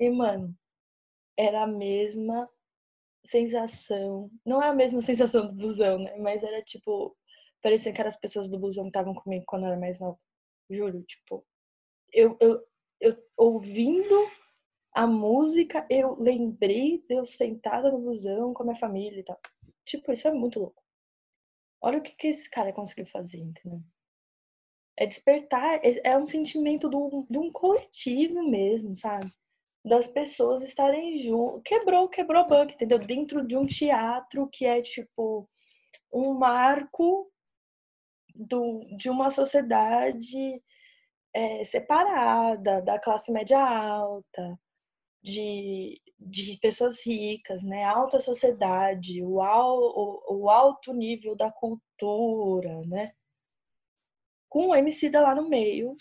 E, 0.00 0.10
mano, 0.10 0.54
era 1.36 1.62
a 1.64 1.66
mesma 1.66 2.48
sensação. 3.24 4.30
Não 4.44 4.62
é 4.62 4.68
a 4.68 4.74
mesma 4.74 5.02
sensação 5.02 5.46
do 5.46 5.52
busão, 5.54 5.98
né? 5.98 6.16
Mas 6.18 6.42
era 6.42 6.62
tipo. 6.62 7.16
Parecia 7.62 7.92
que 7.92 8.02
as 8.02 8.16
pessoas 8.16 8.48
do 8.48 8.58
busão 8.58 8.86
estavam 8.88 9.14
comigo 9.14 9.44
quando 9.46 9.64
eu 9.64 9.68
era 9.68 9.80
mais 9.80 9.98
nova. 9.98 10.18
Juro, 10.70 11.02
tipo. 11.02 11.46
Eu, 12.12 12.36
eu, 12.40 12.66
eu 13.00 13.16
ouvindo 13.36 14.14
a 14.92 15.06
música, 15.06 15.86
eu 15.90 16.14
lembrei 16.20 17.04
de 17.06 17.14
eu 17.14 17.24
sentada 17.24 17.90
no 17.90 18.00
busão 18.00 18.54
com 18.54 18.62
a 18.62 18.66
minha 18.66 18.78
família 18.78 19.20
e 19.20 19.24
tal. 19.24 19.38
Tipo, 19.84 20.12
isso 20.12 20.26
é 20.26 20.32
muito 20.32 20.58
louco. 20.58 20.82
Olha 21.80 21.98
o 21.98 22.02
que, 22.02 22.14
que 22.16 22.28
esse 22.28 22.50
cara 22.50 22.72
conseguiu 22.72 23.06
fazer, 23.06 23.38
entendeu? 23.38 23.80
É 24.96 25.06
despertar, 25.06 25.84
é, 25.84 26.00
é 26.04 26.18
um 26.18 26.24
sentimento 26.24 26.88
de 26.88 27.38
um 27.38 27.52
coletivo 27.52 28.42
mesmo, 28.48 28.96
sabe? 28.96 29.30
das 29.86 30.08
pessoas 30.08 30.64
estarem 30.64 31.22
junto. 31.22 31.62
Quebrou, 31.62 32.08
quebrou 32.08 32.42
o 32.42 32.48
banco, 32.48 32.72
entendeu? 32.72 32.98
Dentro 32.98 33.46
de 33.46 33.56
um 33.56 33.64
teatro 33.64 34.48
que 34.48 34.66
é 34.66 34.82
tipo 34.82 35.48
um 36.12 36.34
marco 36.34 37.30
do, 38.38 38.84
de 38.96 39.10
uma 39.10 39.30
sociedade 39.30 40.62
é, 41.34 41.64
separada, 41.64 42.80
da 42.82 42.98
classe 42.98 43.30
média 43.30 43.60
alta, 43.60 44.58
de, 45.22 46.00
de 46.18 46.58
pessoas 46.60 47.04
ricas, 47.04 47.62
né? 47.62 47.84
Alta 47.84 48.18
sociedade, 48.18 49.22
o, 49.22 49.38
o, 49.38 50.42
o 50.44 50.50
alto 50.50 50.92
nível 50.92 51.36
da 51.36 51.50
cultura, 51.50 52.80
né? 52.86 53.12
Com 54.48 54.68
o 54.68 54.74
MC 54.74 55.10
da 55.10 55.20
lá 55.20 55.34
no 55.34 55.48
meio, 55.48 55.96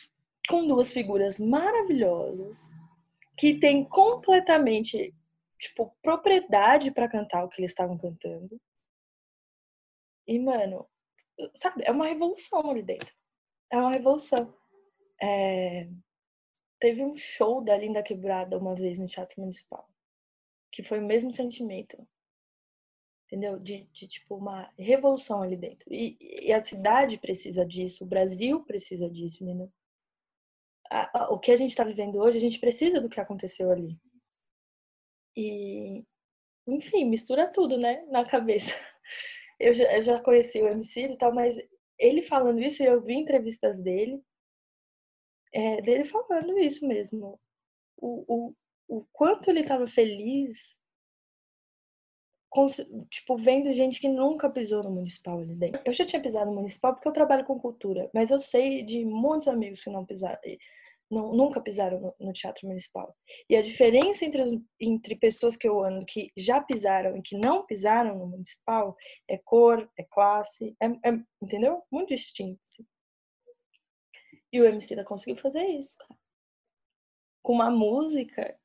com 0.47 0.67
duas 0.67 0.93
figuras 0.93 1.39
maravilhosas, 1.39 2.69
que 3.37 3.59
tem 3.59 3.83
completamente, 3.83 5.13
tipo, 5.59 5.93
propriedade 6.01 6.91
para 6.91 7.09
cantar 7.09 7.43
o 7.43 7.49
que 7.49 7.61
eles 7.61 7.71
estavam 7.71 7.97
cantando. 7.97 8.59
E, 10.27 10.39
mano, 10.39 10.87
sabe, 11.55 11.83
é 11.85 11.91
uma 11.91 12.07
revolução 12.07 12.69
ali 12.69 12.83
dentro. 12.83 13.13
É 13.71 13.77
uma 13.77 13.91
revolução. 13.91 14.53
É... 15.21 15.87
Teve 16.79 17.03
um 17.03 17.15
show 17.15 17.63
da 17.63 17.77
Linda 17.77 18.03
Quebrada 18.03 18.57
uma 18.57 18.75
vez 18.75 18.99
no 18.99 19.07
Teatro 19.07 19.41
Municipal, 19.41 19.89
que 20.71 20.83
foi 20.83 20.99
o 20.99 21.05
mesmo 21.05 21.33
sentimento. 21.33 21.97
Entendeu? 23.25 23.59
De, 23.59 23.83
de 23.91 24.07
tipo, 24.07 24.35
uma 24.35 24.71
revolução 24.77 25.41
ali 25.41 25.57
dentro. 25.57 25.91
E, 25.91 26.17
e 26.19 26.53
a 26.53 26.59
cidade 26.59 27.17
precisa 27.17 27.65
disso, 27.65 28.03
o 28.03 28.07
Brasil 28.07 28.63
precisa 28.63 29.09
disso, 29.09 29.43
entendeu? 29.43 29.71
a, 30.89 31.19
a, 31.19 31.29
o 31.29 31.39
que 31.39 31.51
a 31.51 31.55
gente 31.55 31.69
está 31.69 31.83
vivendo 31.83 32.17
hoje, 32.17 32.37
a 32.37 32.41
gente 32.41 32.59
precisa 32.59 33.01
do 33.01 33.09
que 33.09 33.19
aconteceu 33.19 33.71
ali. 33.71 33.99
E, 35.35 36.03
enfim, 36.67 37.05
mistura 37.05 37.47
tudo, 37.47 37.77
né, 37.77 38.05
na 38.09 38.25
cabeça. 38.25 38.73
Eu 39.59 39.73
já, 39.73 40.01
já 40.01 40.21
conheci 40.21 40.61
o 40.61 40.67
MC 40.67 41.01
e 41.01 41.17
tal, 41.17 41.33
mas 41.33 41.55
ele 41.97 42.21
falando 42.21 42.61
isso, 42.61 42.83
eu 42.83 43.01
vi 43.01 43.15
entrevistas 43.15 43.77
dele, 43.81 44.21
é, 45.53 45.81
dele 45.81 46.03
falando 46.03 46.57
isso 46.59 46.85
mesmo. 46.87 47.39
O, 47.97 48.25
o, 48.27 48.55
o 48.87 49.05
quanto 49.13 49.49
ele 49.49 49.61
estava 49.61 49.87
feliz, 49.87 50.77
com, 52.49 52.67
tipo, 53.09 53.37
vendo 53.37 53.73
gente 53.73 53.99
que 53.99 54.07
nunca 54.07 54.49
pisou 54.49 54.83
no 54.83 54.91
municipal 54.91 55.39
ali 55.39 55.55
dentro. 55.55 55.81
Eu 55.85 55.93
já 55.93 56.05
tinha 56.05 56.21
pisado 56.21 56.49
no 56.49 56.55
municipal 56.55 56.93
porque 56.93 57.07
eu 57.07 57.13
trabalho 57.13 57.45
com 57.45 57.59
cultura, 57.59 58.09
mas 58.13 58.31
eu 58.31 58.39
sei 58.39 58.83
de 58.83 59.03
muitos 59.03 59.47
amigos 59.47 59.83
que 59.83 59.89
não 59.89 60.05
pisaram 60.05 60.39
não, 61.09 61.33
nunca 61.33 61.61
pisaram 61.61 61.99
no, 61.99 62.15
no, 62.19 62.33
teatro 62.33 62.67
municipal. 62.67 63.15
E 63.49 63.55
a 63.55 63.61
diferença 63.61 64.25
entre, 64.25 64.61
entre 64.79 65.15
pessoas 65.15 65.55
que 65.55 65.67
eu 65.67 65.83
ando 65.83 66.05
que 66.05 66.31
já 66.35 66.61
pisaram 66.61 67.15
e 67.15 67.21
que 67.21 67.37
não 67.37 67.65
pisaram 67.65 68.17
no 68.17 68.27
municipal 68.27 68.95
é 69.27 69.37
cor, 69.37 69.89
é 69.97 70.03
classe, 70.03 70.75
é, 70.81 70.87
é 71.09 71.19
entendeu? 71.41 71.83
Muito 71.91 72.09
distinto. 72.09 72.59
Assim. 72.63 72.85
E 74.51 74.61
o 74.61 74.65
MC 74.65 74.95
da 74.95 75.03
conseguiu 75.03 75.37
fazer 75.37 75.65
isso, 75.65 75.97
cara. 75.97 76.19
Com 77.43 77.53
uma 77.53 77.69
música 77.69 78.57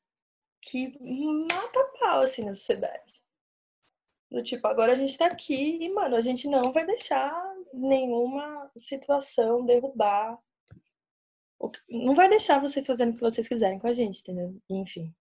que 0.61 0.97
mata 0.99 1.91
pau, 1.99 2.21
assim, 2.21 2.43
na 2.43 2.53
sociedade. 2.53 3.21
Do 4.31 4.41
tipo, 4.41 4.65
agora 4.67 4.93
a 4.93 4.95
gente 4.95 5.17
tá 5.17 5.25
aqui 5.25 5.77
e, 5.83 5.89
mano, 5.89 6.15
a 6.15 6.21
gente 6.21 6.47
não 6.47 6.71
vai 6.71 6.85
deixar 6.85 7.33
nenhuma 7.73 8.71
situação 8.77 9.65
derrubar 9.65 10.39
não 11.89 12.15
vai 12.15 12.29
deixar 12.29 12.59
vocês 12.59 12.85
fazendo 12.87 13.11
o 13.11 13.15
que 13.15 13.21
vocês 13.21 13.47
quiserem 13.47 13.77
com 13.77 13.87
a 13.87 13.93
gente, 13.93 14.21
entendeu? 14.21 14.59
Enfim. 14.69 15.13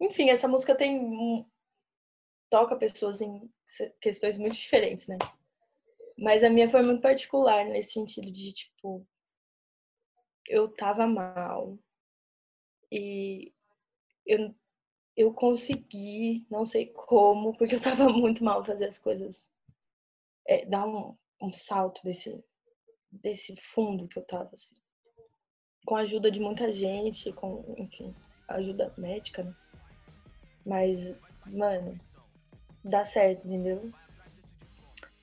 Enfim, 0.00 0.30
essa 0.30 0.46
música 0.46 0.74
tem. 0.74 1.44
toca 2.50 2.76
pessoas 2.76 3.20
em 3.20 3.50
questões 4.00 4.38
muito 4.38 4.54
diferentes, 4.54 5.08
né? 5.08 5.16
Mas 6.16 6.44
a 6.44 6.50
minha 6.50 6.68
foi 6.68 6.82
muito 6.82 7.02
particular 7.02 7.64
nesse 7.64 7.92
sentido 7.92 8.30
de, 8.30 8.52
tipo, 8.52 9.06
eu 10.46 10.68
tava 10.68 11.06
mal 11.06 11.78
e 12.90 13.52
eu, 14.24 14.54
eu 15.16 15.34
consegui, 15.34 16.46
não 16.50 16.64
sei 16.64 16.86
como, 16.86 17.56
porque 17.56 17.74
eu 17.74 17.82
tava 17.82 18.08
muito 18.08 18.44
mal 18.44 18.64
fazer 18.64 18.86
as 18.86 18.98
coisas, 18.98 19.50
é, 20.46 20.64
dar 20.66 20.86
um, 20.86 21.16
um 21.42 21.52
salto 21.52 22.02
desse, 22.04 22.42
desse 23.10 23.56
fundo 23.56 24.08
que 24.08 24.18
eu 24.18 24.24
tava, 24.24 24.50
assim 24.52 24.85
com 25.86 25.94
a 25.96 26.00
ajuda 26.00 26.30
de 26.30 26.40
muita 26.40 26.70
gente, 26.70 27.32
com, 27.32 27.64
enfim, 27.78 28.12
ajuda 28.48 28.92
médica, 28.98 29.44
né? 29.44 29.54
Mas, 30.66 31.14
mano, 31.46 31.98
dá 32.84 33.04
certo, 33.04 33.46
entendeu? 33.46 33.90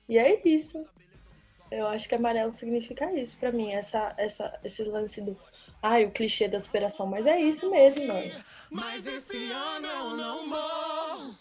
E 0.08 0.18
é 0.18 0.40
isso. 0.48 0.84
Eu 1.70 1.86
acho 1.86 2.08
que 2.08 2.14
amarelo 2.14 2.50
significa 2.54 3.12
isso 3.12 3.36
para 3.36 3.52
mim, 3.52 3.72
essa, 3.72 4.14
essa, 4.16 4.58
esse 4.64 4.82
lance 4.84 5.20
do. 5.20 5.36
Ai, 5.82 6.06
o 6.06 6.10
clichê 6.10 6.48
da 6.48 6.58
superação, 6.58 7.06
mas 7.06 7.26
é 7.26 7.38
isso 7.38 7.70
mesmo, 7.70 8.06
mano. 8.06 8.30
Mas 8.70 9.06
esse 9.06 9.52
ano 9.52 9.86
eu 9.86 10.16
não 10.16 10.48
morro. 10.48 11.38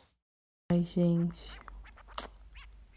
Ai, 0.70 0.84
gente. 0.84 1.58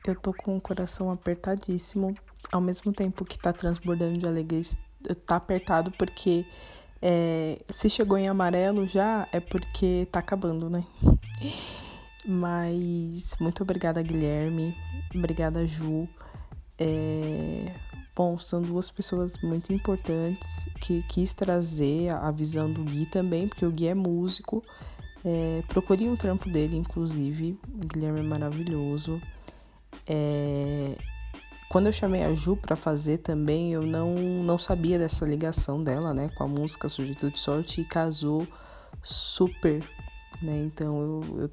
Eu 0.04 0.20
tô 0.20 0.34
com 0.34 0.56
o 0.56 0.60
coração 0.60 1.10
apertadíssimo. 1.10 2.16
Ao 2.50 2.60
mesmo 2.60 2.92
tempo 2.92 3.24
que 3.24 3.38
tá 3.38 3.52
transbordando 3.52 4.18
de 4.18 4.26
alegria, 4.26 4.62
tá 5.14 5.37
apertado 5.37 5.90
porque 5.92 6.45
é, 7.00 7.61
se 7.69 7.88
chegou 7.88 8.17
em 8.17 8.29
amarelo 8.29 8.87
já 8.87 9.29
é 9.33 9.40
porque 9.40 10.09
tá 10.11 10.21
acabando, 10.21 10.69
né? 10.71 10.85
Mas 12.27 13.37
muito 13.38 13.63
obrigada, 13.63 14.02
Guilherme. 14.02 14.77
Obrigada, 15.15 15.65
Ju. 15.67 16.09
É, 16.77 17.73
bom, 18.15 18.37
são 18.37 18.61
duas 18.61 18.90
pessoas 18.90 19.40
muito 19.42 19.73
importantes 19.73 20.69
que 20.81 21.04
quis 21.04 21.35
trazer 21.35 22.11
a 22.11 22.31
visão 22.33 22.73
do 22.73 22.83
Gui 22.83 23.07
também, 23.07 23.46
porque 23.46 23.65
o 23.65 23.71
Gui 23.71 23.87
é 23.87 23.94
músico. 23.94 24.61
É, 25.25 25.63
procurei 25.69 26.09
um 26.09 26.17
trampo 26.17 26.48
dele, 26.50 26.77
inclusive. 26.77 27.59
O 27.69 27.87
Guilherme 27.87 28.21
é 28.21 28.25
maravilhoso. 28.25 29.23
É, 30.07 30.96
quando 31.69 31.87
eu 31.87 31.92
chamei 31.92 32.23
a 32.23 32.35
Ju 32.35 32.56
para 32.56 32.77
fazer 32.77 33.19
também, 33.19 33.73
eu 33.73 33.83
não, 33.83 34.14
não 34.14 34.58
sabia 34.58 34.98
dessa 34.98 35.27
ligação 35.27 35.81
dela, 35.81 36.14
né, 36.14 36.31
com 36.37 36.44
a 36.44 36.48
música 36.48 36.88
Sujeito 36.88 37.31
de 37.31 37.40
Sorte 37.40 37.81
e 37.81 37.85
casou 37.85 38.46
super 39.02 39.83
né? 40.42 40.64
Então 40.64 41.00
eu, 41.00 41.42
eu 41.42 41.50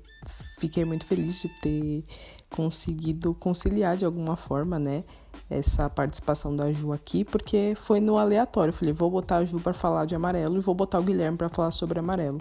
fiquei 0.58 0.86
muito 0.86 1.06
feliz 1.06 1.42
de 1.42 1.50
ter 1.50 2.04
conseguido 2.50 3.34
conciliar 3.34 3.98
de 3.98 4.06
alguma 4.06 4.36
forma, 4.36 4.80
né? 4.80 5.04
Essa 5.50 5.90
participação 5.90 6.56
da 6.56 6.72
Ju 6.72 6.94
aqui, 6.94 7.24
porque 7.24 7.74
foi 7.76 8.00
no 8.00 8.18
aleatório. 8.18 8.70
Eu 8.70 8.74
falei, 8.74 8.94
vou 8.94 9.10
botar 9.10 9.38
a 9.38 9.46
Ju 9.46 9.60
para 9.60 9.74
falar 9.74 10.06
de 10.06 10.16
amarelo 10.16 10.58
e 10.58 10.62
vou 10.62 10.76
botar 10.76 11.00
o 11.00 11.04
Guilherme 11.04 11.38
para 11.38 11.50
falar 11.50 11.72
sobre 11.72 12.00
amarelo. 12.00 12.40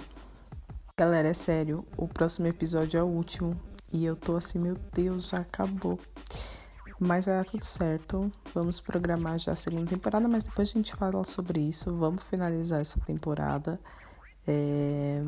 Galera, 0.96 1.28
é 1.28 1.34
sério, 1.34 1.84
o 1.96 2.06
próximo 2.06 2.46
episódio 2.46 2.98
é 2.98 3.02
o 3.02 3.06
último. 3.06 3.56
E 3.92 4.04
eu 4.04 4.16
tô 4.16 4.36
assim, 4.36 4.58
meu 4.58 4.76
Deus, 4.92 5.28
já 5.28 5.38
acabou. 5.38 5.98
Mas 7.02 7.26
vai 7.26 7.36
dar 7.36 7.44
tudo 7.44 7.64
certo. 7.64 8.30
Vamos 8.54 8.80
programar 8.80 9.36
já 9.36 9.52
a 9.52 9.56
segunda 9.56 9.90
temporada, 9.90 10.28
mas 10.28 10.44
depois 10.44 10.68
a 10.68 10.72
gente 10.72 10.94
fala 10.94 11.24
sobre 11.24 11.60
isso. 11.60 11.92
Vamos 11.96 12.22
finalizar 12.22 12.80
essa 12.80 13.00
temporada. 13.00 13.80
É... 14.46 15.20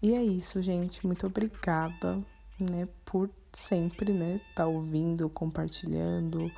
E 0.00 0.14
é 0.14 0.22
isso, 0.22 0.62
gente. 0.62 1.06
Muito 1.06 1.26
obrigada, 1.26 2.18
né, 2.58 2.88
por 3.04 3.28
sempre, 3.52 4.12
né, 4.12 4.40
tá 4.54 4.66
ouvindo, 4.66 5.28
compartilhando. 5.28 6.50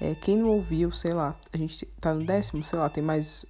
É, 0.00 0.14
quem 0.16 0.38
não 0.38 0.48
ouviu, 0.48 0.90
sei 0.90 1.12
lá, 1.12 1.36
a 1.52 1.56
gente 1.56 1.86
tá 2.00 2.12
no 2.12 2.24
décimo, 2.24 2.64
sei 2.64 2.78
lá, 2.80 2.88
tem 2.90 3.04
mais 3.04 3.46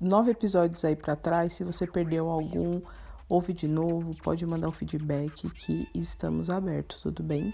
nove 0.00 0.30
episódios 0.30 0.84
aí 0.84 0.94
para 0.94 1.16
trás. 1.16 1.54
Se 1.54 1.64
você 1.64 1.84
perdeu 1.84 2.28
algum, 2.30 2.80
ouve 3.28 3.52
de 3.52 3.66
novo, 3.66 4.14
pode 4.22 4.46
mandar 4.46 4.68
um 4.68 4.72
feedback 4.72 5.50
que 5.50 5.88
estamos 5.94 6.48
abertos, 6.48 7.02
tudo 7.02 7.24
bem? 7.24 7.52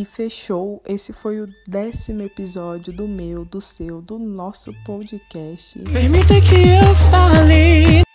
E 0.00 0.04
fechou. 0.06 0.82
Esse 0.88 1.12
foi 1.12 1.42
o 1.42 1.46
décimo 1.68 2.22
episódio 2.22 2.90
do 2.90 3.06
meu, 3.06 3.44
do 3.44 3.60
seu, 3.60 4.00
do 4.00 4.18
nosso 4.18 4.72
podcast. 4.82 5.78
Permita 5.78 6.40
que 6.40 6.54
eu 6.54 6.94
fale. 7.10 8.09